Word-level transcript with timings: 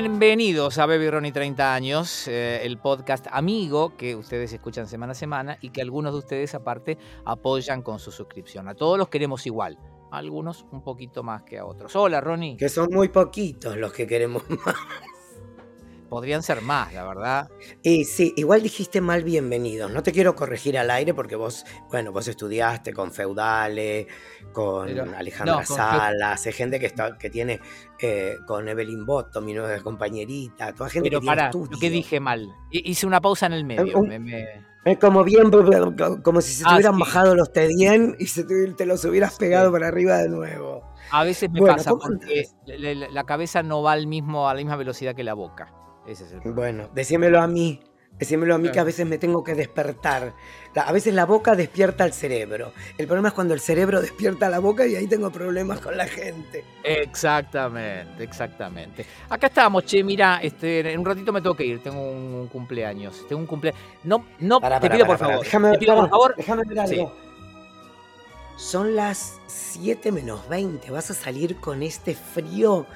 Bienvenidos 0.00 0.78
a 0.78 0.86
Baby 0.86 1.10
Ronnie 1.10 1.32
30 1.32 1.74
años, 1.74 2.28
eh, 2.28 2.60
el 2.62 2.78
podcast 2.78 3.26
amigo 3.32 3.96
que 3.96 4.14
ustedes 4.14 4.52
escuchan 4.52 4.86
semana 4.86 5.10
a 5.10 5.14
semana 5.16 5.58
y 5.60 5.70
que 5.70 5.82
algunos 5.82 6.12
de 6.12 6.20
ustedes 6.20 6.54
aparte 6.54 6.96
apoyan 7.24 7.82
con 7.82 7.98
su 7.98 8.12
suscripción. 8.12 8.68
A 8.68 8.76
todos 8.76 8.96
los 8.96 9.08
queremos 9.08 9.44
igual, 9.44 9.76
a 10.12 10.18
algunos 10.18 10.66
un 10.70 10.84
poquito 10.84 11.24
más 11.24 11.42
que 11.42 11.58
a 11.58 11.66
otros. 11.66 11.96
Hola 11.96 12.20
Ronnie. 12.20 12.56
Que 12.56 12.68
son 12.68 12.90
muy 12.92 13.08
poquitos 13.08 13.76
los 13.76 13.92
que 13.92 14.06
queremos 14.06 14.48
más. 14.48 14.76
Podrían 16.08 16.42
ser 16.42 16.62
más, 16.62 16.92
la 16.94 17.06
verdad. 17.06 17.50
Y 17.82 18.04
sí, 18.04 18.32
igual 18.36 18.62
dijiste 18.62 19.00
mal 19.00 19.24
bienvenidos. 19.24 19.92
No 19.92 20.02
te 20.02 20.12
quiero 20.12 20.34
corregir 20.34 20.78
al 20.78 20.90
aire 20.90 21.12
porque 21.12 21.36
vos, 21.36 21.66
bueno, 21.90 22.12
vos 22.12 22.26
estudiaste 22.28 22.92
con 22.92 23.12
Feudale, 23.12 24.06
con 24.52 25.14
Alejandra 25.14 25.64
Salas, 25.66 26.46
hay 26.46 26.52
gente 26.52 26.80
que 26.80 26.86
está, 26.86 27.18
que 27.18 27.28
tiene 27.28 27.60
eh, 28.00 28.36
con 28.46 28.68
Evelyn 28.68 29.04
Botto, 29.04 29.40
mi 29.40 29.52
nueva 29.52 29.78
compañerita, 29.82 30.72
toda 30.74 30.88
gente 30.88 31.10
Pero 31.10 31.20
que 31.20 31.26
para, 31.26 31.50
lo 31.52 31.78
que 31.78 31.90
dije 31.90 32.20
mal. 32.20 32.48
Hice 32.70 33.06
una 33.06 33.20
pausa 33.20 33.46
en 33.46 33.52
el 33.52 33.64
medio. 33.64 34.02
Es 34.84 34.98
como 34.98 35.22
bien, 35.22 35.50
como 36.22 36.40
si 36.40 36.54
se 36.54 36.64
te 36.64 36.70
ah, 36.70 36.76
hubieran 36.76 36.98
bajado 36.98 37.34
los 37.34 37.52
T10 37.52 38.16
y 38.18 38.26
se 38.26 38.44
te, 38.44 38.86
los 38.86 39.04
hubieras 39.04 39.36
pegado 39.36 39.70
para 39.70 39.88
arriba 39.88 40.16
de 40.18 40.30
nuevo. 40.30 40.82
A 41.10 41.24
veces 41.24 41.50
me 41.50 41.60
pasa 41.60 41.90
porque 41.90 42.46
la, 42.66 43.24
cabeza 43.24 43.62
no 43.62 43.82
va 43.82 43.92
al 43.92 44.06
mismo, 44.06 44.48
a 44.48 44.54
la 44.54 44.58
misma 44.58 44.76
velocidad 44.76 45.14
que 45.14 45.24
la 45.24 45.34
boca. 45.34 45.74
Bueno, 46.44 46.88
decímelo 46.94 47.40
a 47.40 47.46
mí. 47.46 47.80
Decímelo 48.18 48.56
a 48.56 48.58
mí 48.58 48.70
que 48.70 48.80
a 48.80 48.84
veces 48.84 49.06
me 49.06 49.16
tengo 49.16 49.44
que 49.44 49.54
despertar. 49.54 50.34
a 50.74 50.92
veces 50.92 51.14
la 51.14 51.24
boca 51.24 51.54
despierta 51.54 52.02
al 52.02 52.12
cerebro. 52.12 52.72
El 52.96 53.06
problema 53.06 53.28
es 53.28 53.34
cuando 53.34 53.54
el 53.54 53.60
cerebro 53.60 54.00
despierta 54.00 54.50
la 54.50 54.58
boca 54.58 54.86
y 54.86 54.96
ahí 54.96 55.06
tengo 55.06 55.30
problemas 55.30 55.78
con 55.80 55.96
la 55.96 56.06
gente. 56.06 56.64
Exactamente, 56.82 58.24
exactamente. 58.24 59.06
Acá 59.28 59.46
estamos, 59.46 59.84
che, 59.84 60.02
mira, 60.02 60.40
este, 60.42 60.92
en 60.92 60.98
un 60.98 61.06
ratito 61.06 61.32
me 61.32 61.40
tengo 61.40 61.54
que 61.54 61.64
ir, 61.64 61.80
tengo 61.80 62.10
un 62.10 62.48
cumpleaños. 62.48 63.24
Tengo 63.28 63.40
un 63.40 63.46
cumpleaños. 63.46 63.80
No, 64.02 64.24
no, 64.40 64.58
te 64.80 64.90
pido 64.90 65.06
por 65.06 65.18
favor. 65.18 65.44
Déjame, 65.44 65.72
te 65.72 65.78
pido, 65.78 65.94
por 65.94 66.10
favor. 66.10 66.34
Déjame 66.36 66.62
ver 66.64 66.80
algo. 66.80 67.12
Son 68.56 68.96
las 68.96 69.38
7 69.46 70.10
menos 70.10 70.48
20. 70.48 70.90
¿Vas 70.90 71.12
a 71.12 71.14
salir 71.14 71.60
con 71.60 71.84
este 71.84 72.16
frío? 72.16 72.86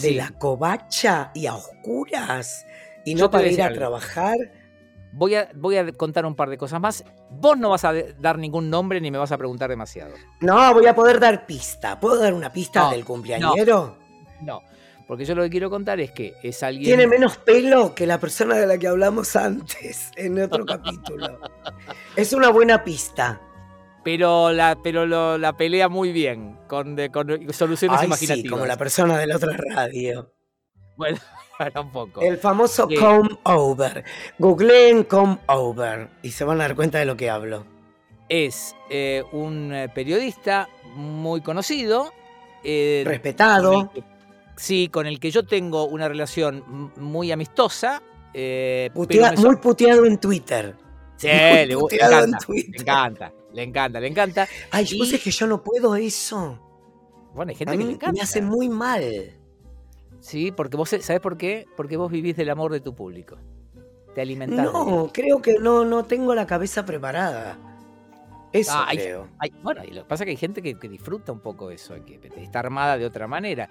De 0.00 0.12
la 0.12 0.30
covacha 0.30 1.30
y 1.34 1.46
a 1.46 1.54
oscuras 1.54 2.66
y 3.04 3.14
no 3.14 3.30
para 3.30 3.48
ir 3.48 3.62
a 3.62 3.72
trabajar. 3.72 4.36
Voy 5.12 5.34
a, 5.34 5.50
voy 5.54 5.76
a 5.76 5.90
contar 5.92 6.24
un 6.24 6.36
par 6.36 6.50
de 6.50 6.56
cosas 6.56 6.80
más. 6.80 7.04
Vos 7.30 7.58
no 7.58 7.70
vas 7.70 7.84
a 7.84 7.92
dar 7.92 8.38
ningún 8.38 8.70
nombre 8.70 9.00
ni 9.00 9.10
me 9.10 9.18
vas 9.18 9.32
a 9.32 9.38
preguntar 9.38 9.68
demasiado. 9.68 10.14
No, 10.40 10.72
voy 10.72 10.86
a 10.86 10.94
poder 10.94 11.18
dar 11.18 11.46
pista. 11.46 11.98
¿Puedo 11.98 12.20
dar 12.20 12.32
una 12.32 12.52
pista 12.52 12.90
del 12.90 13.04
cumpleañero? 13.04 13.96
No, 14.40 14.62
porque 15.06 15.24
yo 15.24 15.34
lo 15.34 15.42
que 15.42 15.50
quiero 15.50 15.68
contar 15.68 15.98
es 15.98 16.12
que 16.12 16.34
es 16.42 16.62
alguien. 16.62 16.84
Tiene 16.84 17.06
menos 17.08 17.36
pelo 17.38 17.94
que 17.94 18.06
la 18.06 18.20
persona 18.20 18.54
de 18.54 18.66
la 18.66 18.78
que 18.78 18.86
hablamos 18.86 19.34
antes 19.34 20.10
en 20.16 20.40
otro 20.40 20.64
capítulo. 20.64 21.40
Es 22.16 22.32
una 22.32 22.50
buena 22.50 22.82
pista 22.84 23.40
pero 24.02 24.52
la, 24.52 24.78
pero 24.82 25.06
la 25.38 25.52
pelea 25.56 25.88
muy 25.88 26.12
bien, 26.12 26.58
con, 26.68 26.96
soluciones 27.52 28.00
Ay, 28.00 28.06
imaginativas. 28.06 28.42
Sí, 28.42 28.48
como 28.48 28.66
la 28.66 28.76
persona 28.76 29.18
de 29.18 29.26
la 29.26 29.36
otra 29.36 29.56
radio. 29.74 30.32
Bueno, 30.96 31.18
para 31.58 31.80
un 31.80 31.90
poco. 31.90 32.20
El 32.22 32.38
famoso 32.38 32.88
come 32.88 33.28
over. 33.44 34.04
Googleen 34.38 35.04
come 35.04 35.38
over 35.46 36.08
y 36.22 36.30
se 36.30 36.44
van 36.44 36.60
a 36.60 36.64
dar 36.64 36.76
cuenta 36.76 36.98
de 36.98 37.04
lo 37.04 37.16
que 37.16 37.28
hablo. 37.28 37.66
Es 38.28 38.76
eh, 38.88 39.22
un 39.32 39.72
eh, 39.72 39.88
periodista 39.88 40.68
muy 40.94 41.40
conocido. 41.40 42.12
Eh, 42.62 43.02
Respetado. 43.04 43.90
sí, 44.56 44.88
con 44.88 45.06
el 45.06 45.18
que 45.18 45.30
yo 45.30 45.44
tengo 45.44 45.84
una 45.84 46.08
relación 46.08 46.92
muy 46.96 47.32
amistosa. 47.32 48.02
muy 48.94 49.56
puteado 49.56 50.06
en 50.06 50.18
Twitter. 50.18 50.76
Sí, 51.20 51.26
le, 51.28 51.74
encanta, 51.74 52.38
le 52.48 52.78
encanta. 52.78 53.32
Le 53.52 53.62
encanta, 53.62 54.00
le 54.00 54.06
encanta. 54.06 54.48
Ay, 54.70 54.86
yo 54.86 55.04
sé 55.04 55.18
que 55.18 55.30
yo 55.30 55.46
no 55.46 55.62
puedo 55.62 55.94
eso. 55.94 56.58
Bueno, 57.34 57.50
hay 57.50 57.56
gente 57.56 57.76
que 57.76 57.84
le 57.84 57.92
encanta. 57.92 58.12
Me 58.12 58.20
hace 58.22 58.40
muy 58.40 58.70
mal. 58.70 59.36
Sí, 60.20 60.50
porque 60.50 60.78
vos, 60.78 60.88
¿sabés 60.88 61.20
por 61.20 61.36
qué? 61.36 61.66
Porque 61.76 61.98
vos 61.98 62.10
vivís 62.10 62.36
del 62.36 62.48
amor 62.48 62.72
de 62.72 62.80
tu 62.80 62.94
público. 62.94 63.36
Te 64.14 64.22
alimentás. 64.22 64.64
No, 64.72 65.10
creo 65.12 65.42
que 65.42 65.58
no, 65.58 65.84
no 65.84 66.04
tengo 66.04 66.34
la 66.34 66.46
cabeza 66.46 66.86
preparada. 66.86 67.58
Eso 68.52 68.72
ah, 68.74 68.88
creo. 68.90 69.28
bueno, 69.62 69.84
y 69.84 69.92
lo 69.92 70.02
que 70.02 70.08
pasa 70.08 70.24
es 70.24 70.26
que 70.26 70.30
hay 70.30 70.36
gente 70.36 70.62
que, 70.62 70.74
disfruta 70.88 71.32
un 71.32 71.40
poco 71.40 71.70
eso, 71.70 71.94
que 72.04 72.18
está 72.38 72.60
armada 72.60 72.96
de 72.96 73.04
otra 73.04 73.28
manera. 73.28 73.68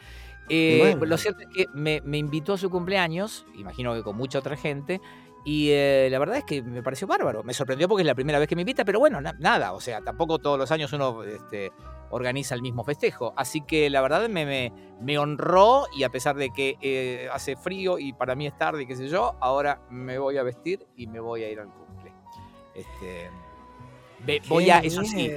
Eh, 0.48 0.96
lo 1.00 1.18
cierto 1.18 1.42
es 1.42 1.48
que 1.48 1.66
me, 1.74 2.00
me, 2.02 2.18
invitó 2.18 2.54
a 2.54 2.58
su 2.58 2.70
cumpleaños, 2.70 3.46
imagino 3.56 3.94
que 3.94 4.04
con 4.04 4.16
mucha 4.16 4.40
otra 4.40 4.56
gente, 4.56 5.02
y 5.46 5.70
eh, 5.72 6.10
la 6.12 6.20
verdad 6.20 6.38
es 6.38 6.44
que 6.44 6.62
me 6.62 6.84
pareció 6.84 7.08
bárbaro. 7.08 7.44
Me 7.44 7.54
sorprendió 7.54 7.88
porque 7.88 8.02
es 8.02 8.08
la 8.08 8.16
primera 8.16 8.40
vez 8.40 8.48
que 8.48 8.56
me 8.56 8.62
invita, 8.64 8.84
pero 8.84 9.00
bueno, 9.00 9.22
nada. 9.22 9.74
O 9.74 9.80
sea, 9.80 10.02
tampoco 10.02 10.40
todos 10.40 10.60
los 10.60 10.72
años 10.72 10.92
uno 10.94 11.24
este, 11.24 11.72
organiza 12.10 12.56
el 12.56 12.62
mismo 12.62 12.84
festejo. 12.84 13.34
Así 13.36 13.62
que 13.62 13.90
la 13.90 14.02
verdad 14.02 14.28
me, 14.28 14.72
me, 15.00 15.18
honró 15.18 15.86
y 15.96 16.04
a 16.04 16.10
pesar 16.10 16.36
de 16.36 16.50
que 16.52 16.78
eh, 16.82 17.30
hace 17.32 17.56
frío 17.56 18.00
y 18.00 18.14
para 18.14 18.36
mí 18.36 18.48
es 18.48 18.58
tarde 18.58 18.84
y 18.84 18.86
qué 18.86 18.96
sé 18.96 19.08
yo, 19.08 19.36
ahora 19.40 19.82
me 19.90 20.18
voy 20.18 20.38
a 20.38 20.44
vestir 20.44 20.86
y 20.96 21.08
me 21.08 21.20
voy 21.20 21.44
a 21.44 21.50
ir 21.50 21.60
al 21.60 21.70
cumple. 21.70 22.14
Este, 22.76 23.30
voy 24.50 24.70
a, 24.70 24.80
eso 24.80 25.04
sí, 25.04 25.32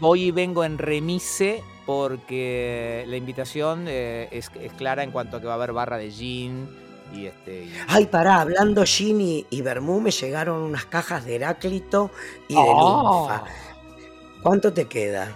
voy 0.00 0.24
y 0.24 0.30
vengo 0.30 0.64
en 0.64 0.78
remise 0.78 1.62
porque 1.86 3.04
la 3.08 3.16
invitación 3.16 3.86
eh, 3.88 4.28
es, 4.30 4.50
es, 4.60 4.72
clara 4.74 5.02
en 5.02 5.10
cuanto 5.10 5.36
a 5.36 5.40
que 5.40 5.46
va 5.46 5.52
a 5.52 5.56
haber 5.56 5.72
barra 5.72 5.98
de 5.98 6.10
gin 6.10 6.68
y 7.12 7.26
este, 7.26 7.68
Ay, 7.88 8.06
pará, 8.06 8.40
hablando 8.40 8.84
Ginny 8.84 9.46
y 9.50 9.62
Bermú, 9.62 10.00
me 10.00 10.10
llegaron 10.10 10.62
unas 10.62 10.86
cajas 10.86 11.24
de 11.24 11.36
Heráclito 11.36 12.10
y 12.48 12.54
de 12.54 12.60
oh. 12.64 13.30
¿Cuánto 14.42 14.72
te 14.72 14.86
queda? 14.86 15.32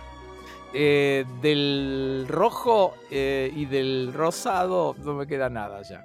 Eh, 0.73 1.25
del 1.41 2.27
rojo 2.29 2.95
eh, 3.11 3.53
y 3.55 3.67
del 3.67 4.13
rosado 4.13 4.97
no 4.99 5.15
me 5.15 5.27
queda 5.27 5.49
nada 5.49 5.83
ya. 5.83 6.05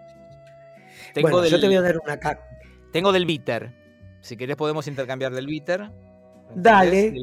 Tengo 1.13 1.43
yo 1.43 1.59
te 1.59 1.65
voy 1.65 1.75
a 1.75 1.81
dar 1.81 1.97
una 1.97 2.19
caja. 2.19 2.39
Tengo 2.91 3.11
del 3.11 3.25
bitter. 3.25 3.73
Si 4.21 4.37
querés 4.37 4.55
podemos 4.55 4.87
intercambiar 4.87 5.33
del 5.33 5.47
bitter. 5.47 5.89
Dale. 6.53 7.13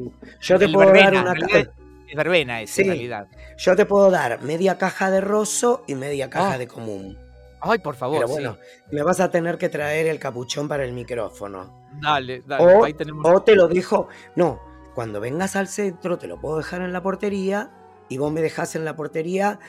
yo 0.41 0.59
te 0.59 0.67
puedo 0.67 0.91
dar 0.91 1.13
una 1.13 1.35
caja. 1.35 1.59
Es 1.59 2.15
verbena 2.15 2.61
esa 2.61 2.81
en 2.81 2.87
realidad. 2.87 3.27
Yo 3.57 3.75
te 3.75 3.85
puedo 3.85 4.09
dar 4.09 4.41
media 4.41 4.77
caja 4.77 5.11
de 5.11 5.21
roso 5.21 5.83
y 5.87 5.95
media 5.95 6.29
caja 6.29 6.53
ah. 6.53 6.57
de 6.57 6.67
común. 6.67 7.17
Ay, 7.59 7.79
por 7.79 7.95
favor. 7.95 8.17
Pero 8.17 8.27
bueno, 8.27 8.57
me 8.91 9.03
vas 9.03 9.19
a 9.19 9.29
tener 9.29 9.57
que 9.57 9.69
traer 9.69 10.07
el 10.07 10.19
capuchón 10.19 10.67
para 10.67 10.83
el 10.83 10.93
micrófono. 10.93 11.87
Dale, 12.01 12.43
dale. 12.45 12.63
O, 12.63 12.83
ahí 12.83 12.93
tenemos... 12.93 13.25
o 13.25 13.41
te 13.41 13.55
lo 13.55 13.67
dijo. 13.67 14.07
No, 14.35 14.61
cuando 14.93 15.19
vengas 15.19 15.55
al 15.55 15.67
centro 15.67 16.17
te 16.17 16.27
lo 16.27 16.39
puedo 16.39 16.57
dejar 16.57 16.81
en 16.81 16.93
la 16.93 17.01
portería 17.01 17.71
y 18.09 18.17
vos 18.17 18.31
me 18.31 18.41
dejás 18.41 18.75
en 18.75 18.85
la 18.85 18.95
portería. 18.95 19.59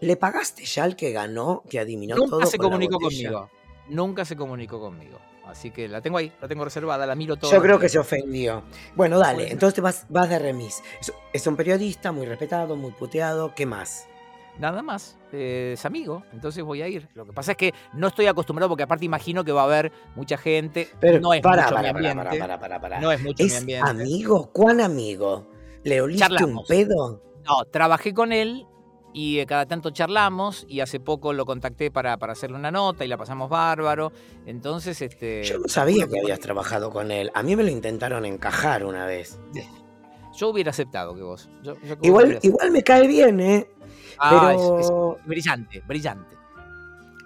¿Le 0.00 0.16
pagaste 0.16 0.64
ya 0.64 0.84
al 0.84 0.96
que 0.96 1.12
ganó, 1.12 1.62
que 1.70 1.78
adivinó 1.78 2.16
Nunca 2.16 2.30
todo? 2.30 2.40
Nunca 2.40 2.50
se 2.50 2.58
comunicó 2.58 2.98
conmigo. 2.98 3.50
Nunca 3.88 4.24
se 4.24 4.36
comunicó 4.36 4.80
conmigo. 4.80 5.18
Así 5.46 5.70
que 5.70 5.86
la 5.86 6.00
tengo 6.00 6.18
ahí, 6.18 6.32
la 6.40 6.48
tengo 6.48 6.64
reservada, 6.64 7.06
la 7.06 7.14
miro 7.14 7.36
todo. 7.36 7.52
Yo 7.52 7.62
creo 7.62 7.78
que 7.78 7.88
se 7.88 8.00
ofendió. 8.00 8.64
Bueno, 8.96 9.18
dale, 9.18 9.52
entonces 9.52 9.80
vas, 9.80 10.06
vas 10.08 10.28
de 10.28 10.40
remis. 10.40 10.82
es 11.32 11.46
un 11.46 11.54
periodista 11.54 12.10
muy 12.10 12.26
respetado, 12.26 12.74
muy 12.74 12.90
puteado. 12.90 13.54
¿Qué 13.54 13.64
más? 13.64 14.08
Nada 14.58 14.82
más, 14.82 15.18
es 15.32 15.84
amigo, 15.84 16.22
entonces 16.32 16.64
voy 16.64 16.82
a 16.82 16.88
ir. 16.88 17.08
Lo 17.14 17.24
que 17.24 17.32
pasa 17.32 17.52
es 17.52 17.58
que 17.58 17.74
no 17.92 18.08
estoy 18.08 18.26
acostumbrado 18.26 18.68
porque 18.68 18.82
aparte 18.82 19.04
imagino 19.04 19.44
que 19.44 19.52
va 19.52 19.62
a 19.62 19.64
haber 19.64 19.92
mucha 20.14 20.36
gente, 20.36 20.88
Pero 21.00 21.20
no 21.20 21.32
es 21.34 21.42
para, 21.42 21.64
mucho 21.64 21.74
para, 21.74 21.92
mi 21.92 22.06
ambiente. 22.08 22.38
Para, 22.38 22.58
para, 22.58 22.80
para, 22.80 23.00
No 23.00 23.12
es 23.12 23.22
mucho 23.22 23.44
mi 23.44 23.54
ambiente. 23.54 23.90
amigo? 23.90 24.50
¿Cuán 24.52 24.80
amigo? 24.80 25.46
¿Le 25.84 26.00
oliste 26.00 26.44
un 26.44 26.64
pedo? 26.64 27.22
No, 27.44 27.64
trabajé 27.66 28.12
con 28.12 28.32
él 28.32 28.66
y 29.12 29.38
eh, 29.38 29.46
cada 29.46 29.66
tanto 29.66 29.90
charlamos 29.90 30.66
y 30.68 30.80
hace 30.80 31.00
poco 31.00 31.32
lo 31.32 31.46
contacté 31.46 31.90
para, 31.90 32.16
para 32.18 32.32
hacerle 32.32 32.56
una 32.56 32.70
nota 32.70 33.04
y 33.04 33.08
la 33.08 33.16
pasamos 33.16 33.48
bárbaro. 33.48 34.12
Entonces, 34.46 35.00
este... 35.00 35.42
Yo 35.44 35.58
no 35.58 35.68
sabía 35.68 36.06
que 36.06 36.20
habías 36.20 36.40
trabajado 36.40 36.90
con 36.90 37.10
él. 37.10 37.30
A 37.34 37.42
mí 37.42 37.56
me 37.56 37.62
lo 37.62 37.70
intentaron 37.70 38.24
encajar 38.26 38.84
una 38.84 39.06
vez. 39.06 39.38
Yo 40.36 40.50
hubiera 40.50 40.70
aceptado 40.70 41.14
que 41.14 41.22
vos. 41.22 41.48
igual, 42.02 42.38
igual 42.42 42.70
me 42.70 42.82
cae 42.82 43.06
bien, 43.08 43.40
¿eh? 43.40 43.70
Ah, 44.18 44.52
pero... 44.52 45.18
brillante, 45.24 45.82
brillante. 45.86 46.36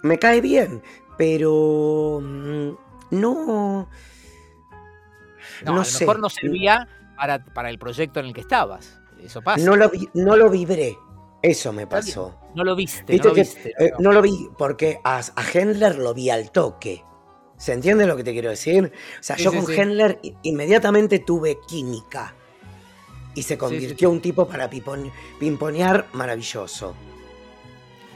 Me 0.03 0.17
cae 0.17 0.41
bien, 0.41 0.81
pero 1.17 2.19
mm, 2.21 2.69
no. 3.11 3.89
No, 5.63 5.71
a 5.73 5.75
lo 5.75 5.81
mejor 5.81 6.19
no 6.19 6.29
servía 6.29 6.87
para, 7.17 7.43
para, 7.43 7.69
el 7.69 7.77
proyecto 7.77 8.19
en 8.19 8.27
el 8.27 8.33
que 8.33 8.41
estabas. 8.41 8.99
Eso 9.21 9.41
pasa. 9.41 9.63
No 9.63 9.75
lo, 9.75 9.91
no 10.13 10.35
lo 10.35 10.49
vibré. 10.49 10.97
Eso 11.41 11.73
me 11.73 11.87
pasó. 11.87 12.35
No 12.55 12.63
lo 12.63 12.75
viste. 12.75 13.17
No 13.17 13.23
lo, 13.25 13.33
viste, 13.33 13.73
eh, 13.77 13.91
no 13.99 14.11
lo 14.11 14.21
vi 14.21 14.49
porque 14.57 14.99
a, 15.03 15.17
a 15.17 15.43
Hendler 15.53 15.97
lo 15.97 16.13
vi 16.13 16.29
al 16.29 16.51
toque. 16.51 17.03
¿Se 17.57 17.73
entiende 17.73 18.07
lo 18.07 18.15
que 18.15 18.23
te 18.23 18.31
quiero 18.31 18.49
decir? 18.49 18.91
O 19.19 19.23
sea, 19.23 19.35
yo 19.35 19.51
con 19.51 19.71
Hendler 19.71 20.19
inmediatamente 20.41 21.19
tuve 21.19 21.59
química 21.67 22.35
y 23.35 23.43
se 23.43 23.57
convirtió 23.57 24.09
un 24.09 24.21
tipo 24.21 24.47
para 24.47 24.69
pimponear 24.69 26.07
maravilloso. 26.13 26.95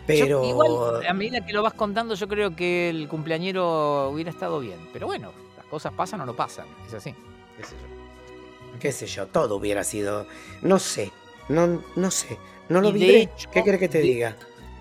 Pero. 0.07 0.44
igual, 0.44 1.06
a 1.06 1.13
medida 1.13 1.45
que 1.45 1.53
lo 1.53 1.63
vas 1.63 1.73
contando, 1.73 2.15
yo 2.15 2.27
creo 2.27 2.56
que 2.56 2.89
el 2.89 3.07
cumpleañero 3.07 4.09
hubiera 4.09 4.29
estado 4.29 4.59
bien. 4.59 4.79
Pero 4.94 5.07
bueno, 5.07 5.31
las 5.57 5.65
cosas 5.65 5.94
pasan 5.94 6.21
o 6.21 6.25
no 6.25 6.35
pasan. 6.35 6.67
Es 6.88 6.94
así. 6.94 7.15
¿Qué 7.57 7.63
sé 7.63 7.75
yo? 7.75 8.79
¿Qué 8.79 8.91
sé 8.91 9.07
yo? 9.07 9.27
Todo 9.27 9.56
hubiera 9.56 9.83
sido. 9.83 10.27
No 10.62 10.79
sé. 10.79 11.12
No, 11.50 11.81
no 11.95 12.12
sé. 12.12 12.38
No 12.69 12.81
lo 12.81 12.91
vi. 12.91 13.29
¿Qué 13.51 13.63
quieres 13.63 13.79
que 13.79 13.89
te 13.89 14.00
diga? 14.00 14.35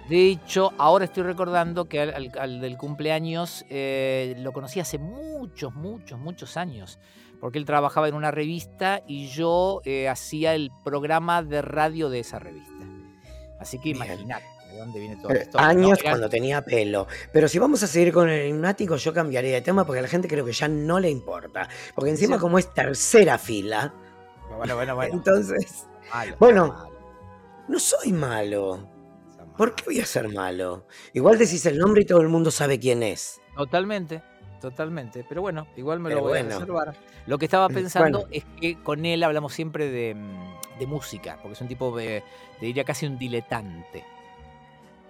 De 0.08 0.28
hecho, 0.28 0.72
ahora 0.76 1.06
estoy 1.06 1.22
recordando 1.22 1.86
que 1.86 2.00
al, 2.00 2.60
del 2.60 2.76
cumpleaños 2.76 3.64
eh, 3.70 4.34
lo 4.38 4.52
conocí 4.52 4.78
hace 4.78 4.98
muchos, 4.98 5.74
muchos, 5.74 6.18
muchos 6.18 6.58
años, 6.58 6.98
porque 7.44 7.58
él 7.58 7.66
trabajaba 7.66 8.08
en 8.08 8.14
una 8.14 8.30
revista 8.30 9.02
y 9.06 9.26
yo 9.26 9.82
eh, 9.84 10.08
hacía 10.08 10.54
el 10.54 10.70
programa 10.82 11.42
de 11.42 11.60
radio 11.60 12.08
de 12.08 12.20
esa 12.20 12.38
revista. 12.38 12.86
Así 13.60 13.78
que 13.78 13.90
imagínate. 13.90 14.46
¿De 14.72 14.78
dónde 14.78 14.98
viene 14.98 15.16
todo 15.16 15.30
esto? 15.30 15.58
Años 15.58 15.98
cuando 16.02 16.30
tenía 16.30 16.64
pelo. 16.64 17.06
Pero 17.34 17.46
si 17.46 17.58
vamos 17.58 17.82
a 17.82 17.86
seguir 17.86 18.14
con 18.14 18.30
el 18.30 18.48
hipnático, 18.48 18.96
yo 18.96 19.12
cambiaría 19.12 19.52
de 19.52 19.60
tema 19.60 19.84
porque 19.84 19.98
a 19.98 20.02
la 20.02 20.08
gente 20.08 20.26
creo 20.26 20.42
que 20.42 20.52
ya 20.52 20.68
no 20.68 20.98
le 20.98 21.10
importa. 21.10 21.68
Porque 21.94 22.08
encima, 22.08 22.38
como 22.38 22.58
es 22.58 22.72
tercera 22.72 23.36
fila. 23.36 23.92
Bueno, 24.56 24.76
bueno, 24.76 24.94
bueno. 24.94 25.12
Entonces. 25.12 25.86
bueno, 26.38 26.88
no 27.68 27.78
soy 27.78 28.14
malo. 28.14 28.88
¿Por 29.58 29.74
qué 29.74 29.84
voy 29.84 30.00
a 30.00 30.06
ser 30.06 30.30
malo? 30.30 30.86
Igual 31.12 31.36
decís 31.36 31.66
el 31.66 31.76
nombre 31.76 32.04
y 32.04 32.06
todo 32.06 32.22
el 32.22 32.30
mundo 32.30 32.50
sabe 32.50 32.80
quién 32.80 33.02
es. 33.02 33.38
Totalmente, 33.54 34.22
totalmente. 34.70 35.24
Pero 35.28 35.42
bueno, 35.42 35.66
igual 35.76 36.00
me 36.00 36.10
lo 36.10 36.22
voy 36.22 36.38
a 36.38 36.42
reservar. 36.42 36.94
Lo 37.26 37.38
que 37.38 37.44
estaba 37.44 37.68
pensando 37.68 38.26
es 38.30 38.44
que 38.60 38.82
con 38.82 39.04
él 39.04 39.22
hablamos 39.22 39.52
siempre 39.52 39.90
de, 39.90 40.14
mm, 40.14 40.86
música, 40.86 41.38
porque 41.40 41.54
es 41.54 41.60
un 41.60 41.68
tipo, 41.68 41.96
de, 41.96 42.22
te 42.58 42.66
diría 42.66 42.84
casi 42.84 43.06
un 43.06 43.18
diletante. 43.18 44.04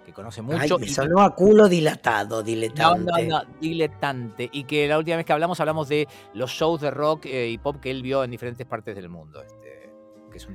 Que 0.05 0.13
conoce 0.13 0.41
mucho. 0.43 0.59
Ay, 0.59 0.69
me 0.79 0.87
sonó 0.87 1.21
a 1.21 1.33
culo 1.33 1.67
dilatado, 1.67 2.43
diletante. 2.43 3.11
No, 3.11 3.17
no, 3.17 3.43
no, 3.43 3.51
diletante. 3.59 4.49
Y 4.51 4.65
que 4.65 4.87
la 4.87 4.99
última 4.99 5.17
vez 5.17 5.25
que 5.25 5.33
hablamos, 5.33 5.59
hablamos 5.59 5.89
de 5.89 6.07
los 6.33 6.51
shows 6.51 6.81
de 6.81 6.91
rock 6.91 7.25
eh, 7.25 7.49
y 7.49 7.57
pop 7.57 7.77
que 7.81 7.89
él 7.89 8.03
vio 8.03 8.23
en 8.23 8.29
diferentes 8.29 8.67
partes 8.67 8.95
del 8.95 9.09
mundo. 9.09 9.41
Este, 9.41 9.65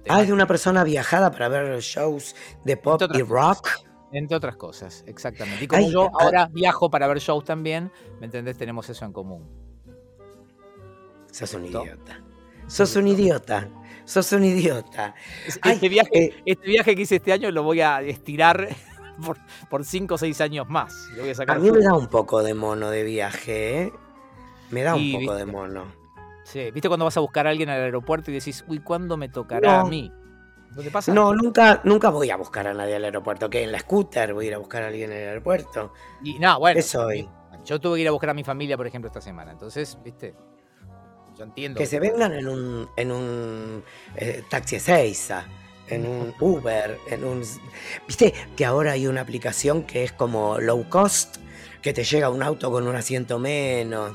Ah, 0.08 0.20
es 0.20 0.26
de 0.26 0.34
una 0.34 0.46
persona 0.46 0.84
viajada 0.84 1.30
para 1.30 1.48
ver 1.48 1.80
shows 1.80 2.36
de 2.64 2.76
pop 2.76 3.00
y 3.14 3.22
rock. 3.22 3.66
Entre 4.12 4.36
otras 4.36 4.56
cosas, 4.56 5.04
exactamente. 5.06 5.64
Y 5.64 5.68
como 5.68 5.88
yo 5.88 6.06
ah, 6.06 6.24
ahora 6.24 6.48
viajo 6.52 6.90
para 6.90 7.06
ver 7.06 7.18
shows 7.18 7.44
también, 7.44 7.92
¿me 8.18 8.26
entendés? 8.26 8.56
Tenemos 8.58 8.88
eso 8.88 9.04
en 9.04 9.12
común. 9.12 9.48
Sos 11.30 11.54
un 11.54 11.66
idiota. 11.66 12.20
Sos 12.66 12.96
un 12.96 13.08
idiota. 13.08 13.68
Sos 14.04 14.32
un 14.32 14.44
idiota. 14.44 15.14
Este, 15.46 15.88
viaje, 15.88 16.10
eh, 16.12 16.42
este 16.44 16.66
viaje 16.66 16.96
que 16.96 17.02
hice 17.02 17.16
este 17.16 17.32
año 17.32 17.50
lo 17.52 17.62
voy 17.62 17.80
a 17.80 18.02
estirar 18.02 18.68
por, 19.70 19.84
cinco 19.84 20.16
o 20.16 20.18
seis 20.18 20.40
años 20.40 20.68
más. 20.68 21.08
a, 21.46 21.54
mí 21.56 21.70
me 21.70 21.80
da 21.80 21.94
un 21.94 22.08
poco 22.08 22.42
de 22.42 22.54
mono 22.54 22.90
de 22.90 23.04
viaje, 23.04 23.82
¿eh? 23.82 23.92
Me 24.70 24.82
da 24.82 24.94
un 24.94 25.12
poco 25.12 25.34
de 25.34 25.46
mono. 25.46 25.84
Sí, 26.44 26.70
¿viste 26.72 26.88
cuando 26.88 27.04
vas 27.04 27.16
a 27.16 27.20
buscar 27.20 27.46
a 27.46 27.50
alguien 27.50 27.68
al 27.68 27.80
aeropuerto 27.80 28.32
y 28.32 28.34
decís, 28.34 28.64
uy, 28.66 28.80
¿cuándo 28.80 29.16
me 29.16 29.28
tocará 29.28 29.80
a 29.80 29.84
mí? 29.84 30.12
¿No 30.74 30.82
te 30.82 30.90
pasa? 30.90 31.12
No, 31.12 31.34
nunca, 31.34 31.80
nunca 31.84 32.10
voy 32.10 32.30
a 32.30 32.36
buscar 32.36 32.66
a 32.66 32.74
nadie 32.74 32.96
al 32.96 33.04
aeropuerto. 33.04 33.50
Que 33.50 33.64
en 33.64 33.72
la 33.72 33.80
scooter 33.80 34.32
voy 34.32 34.46
a 34.46 34.48
ir 34.48 34.54
a 34.54 34.58
buscar 34.58 34.82
a 34.82 34.88
alguien 34.88 35.10
en 35.10 35.18
el 35.18 35.28
aeropuerto. 35.28 35.92
Y 36.22 36.38
no, 36.38 36.58
bueno. 36.58 36.80
Yo 37.64 37.80
tuve 37.80 37.96
que 37.96 38.02
ir 38.02 38.08
a 38.08 38.12
buscar 38.12 38.30
a 38.30 38.34
mi 38.34 38.44
familia, 38.44 38.76
por 38.76 38.86
ejemplo, 38.86 39.08
esta 39.08 39.20
semana. 39.20 39.50
Entonces, 39.52 39.98
viste, 40.02 40.34
yo 41.36 41.44
entiendo. 41.44 41.78
Que, 41.78 41.86
se 41.86 41.98
vengan 41.98 42.32
en 42.32 42.48
un, 42.48 42.88
en 42.96 43.12
un 43.12 43.84
eh, 44.16 44.42
taxi 44.48 44.76
Ezeiza, 44.76 45.44
en 45.88 46.06
un 46.06 46.34
Uber, 46.40 46.98
en 47.08 47.24
un... 47.24 47.42
Viste 48.06 48.32
que 48.56 48.64
ahora 48.64 48.92
hay 48.92 49.06
una 49.06 49.20
aplicación 49.20 49.82
que 49.82 50.04
es 50.04 50.12
como 50.12 50.58
low 50.58 50.88
cost, 50.88 51.36
que 51.82 51.92
te 51.92 52.04
llega 52.04 52.30
un 52.30 52.42
auto 52.42 52.70
con 52.70 52.86
un 52.86 52.96
asiento 52.96 53.38
menos 53.38 54.14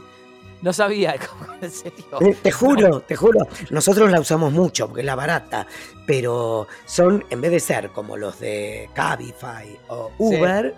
no 0.66 0.74
sabía, 0.74 1.16
en 1.62 1.70
serio. 1.70 2.18
Te, 2.42 2.52
juro, 2.52 3.02
te 3.02 3.16
juro. 3.16 3.48
Nosotros 3.70 4.10
la 4.10 4.20
usamos 4.20 4.52
mucho 4.52 4.88
porque 4.88 5.02
es 5.02 5.06
la 5.06 5.14
barata, 5.14 5.68
pero 6.08 6.68
son, 6.86 7.24
en 7.30 7.40
vez 7.40 7.52
de 7.52 7.60
ser 7.60 7.92
como 7.92 8.18
los 8.18 8.40
de 8.40 8.90
Cabify 8.96 9.78
o 9.90 10.12
Uber, 10.18 10.74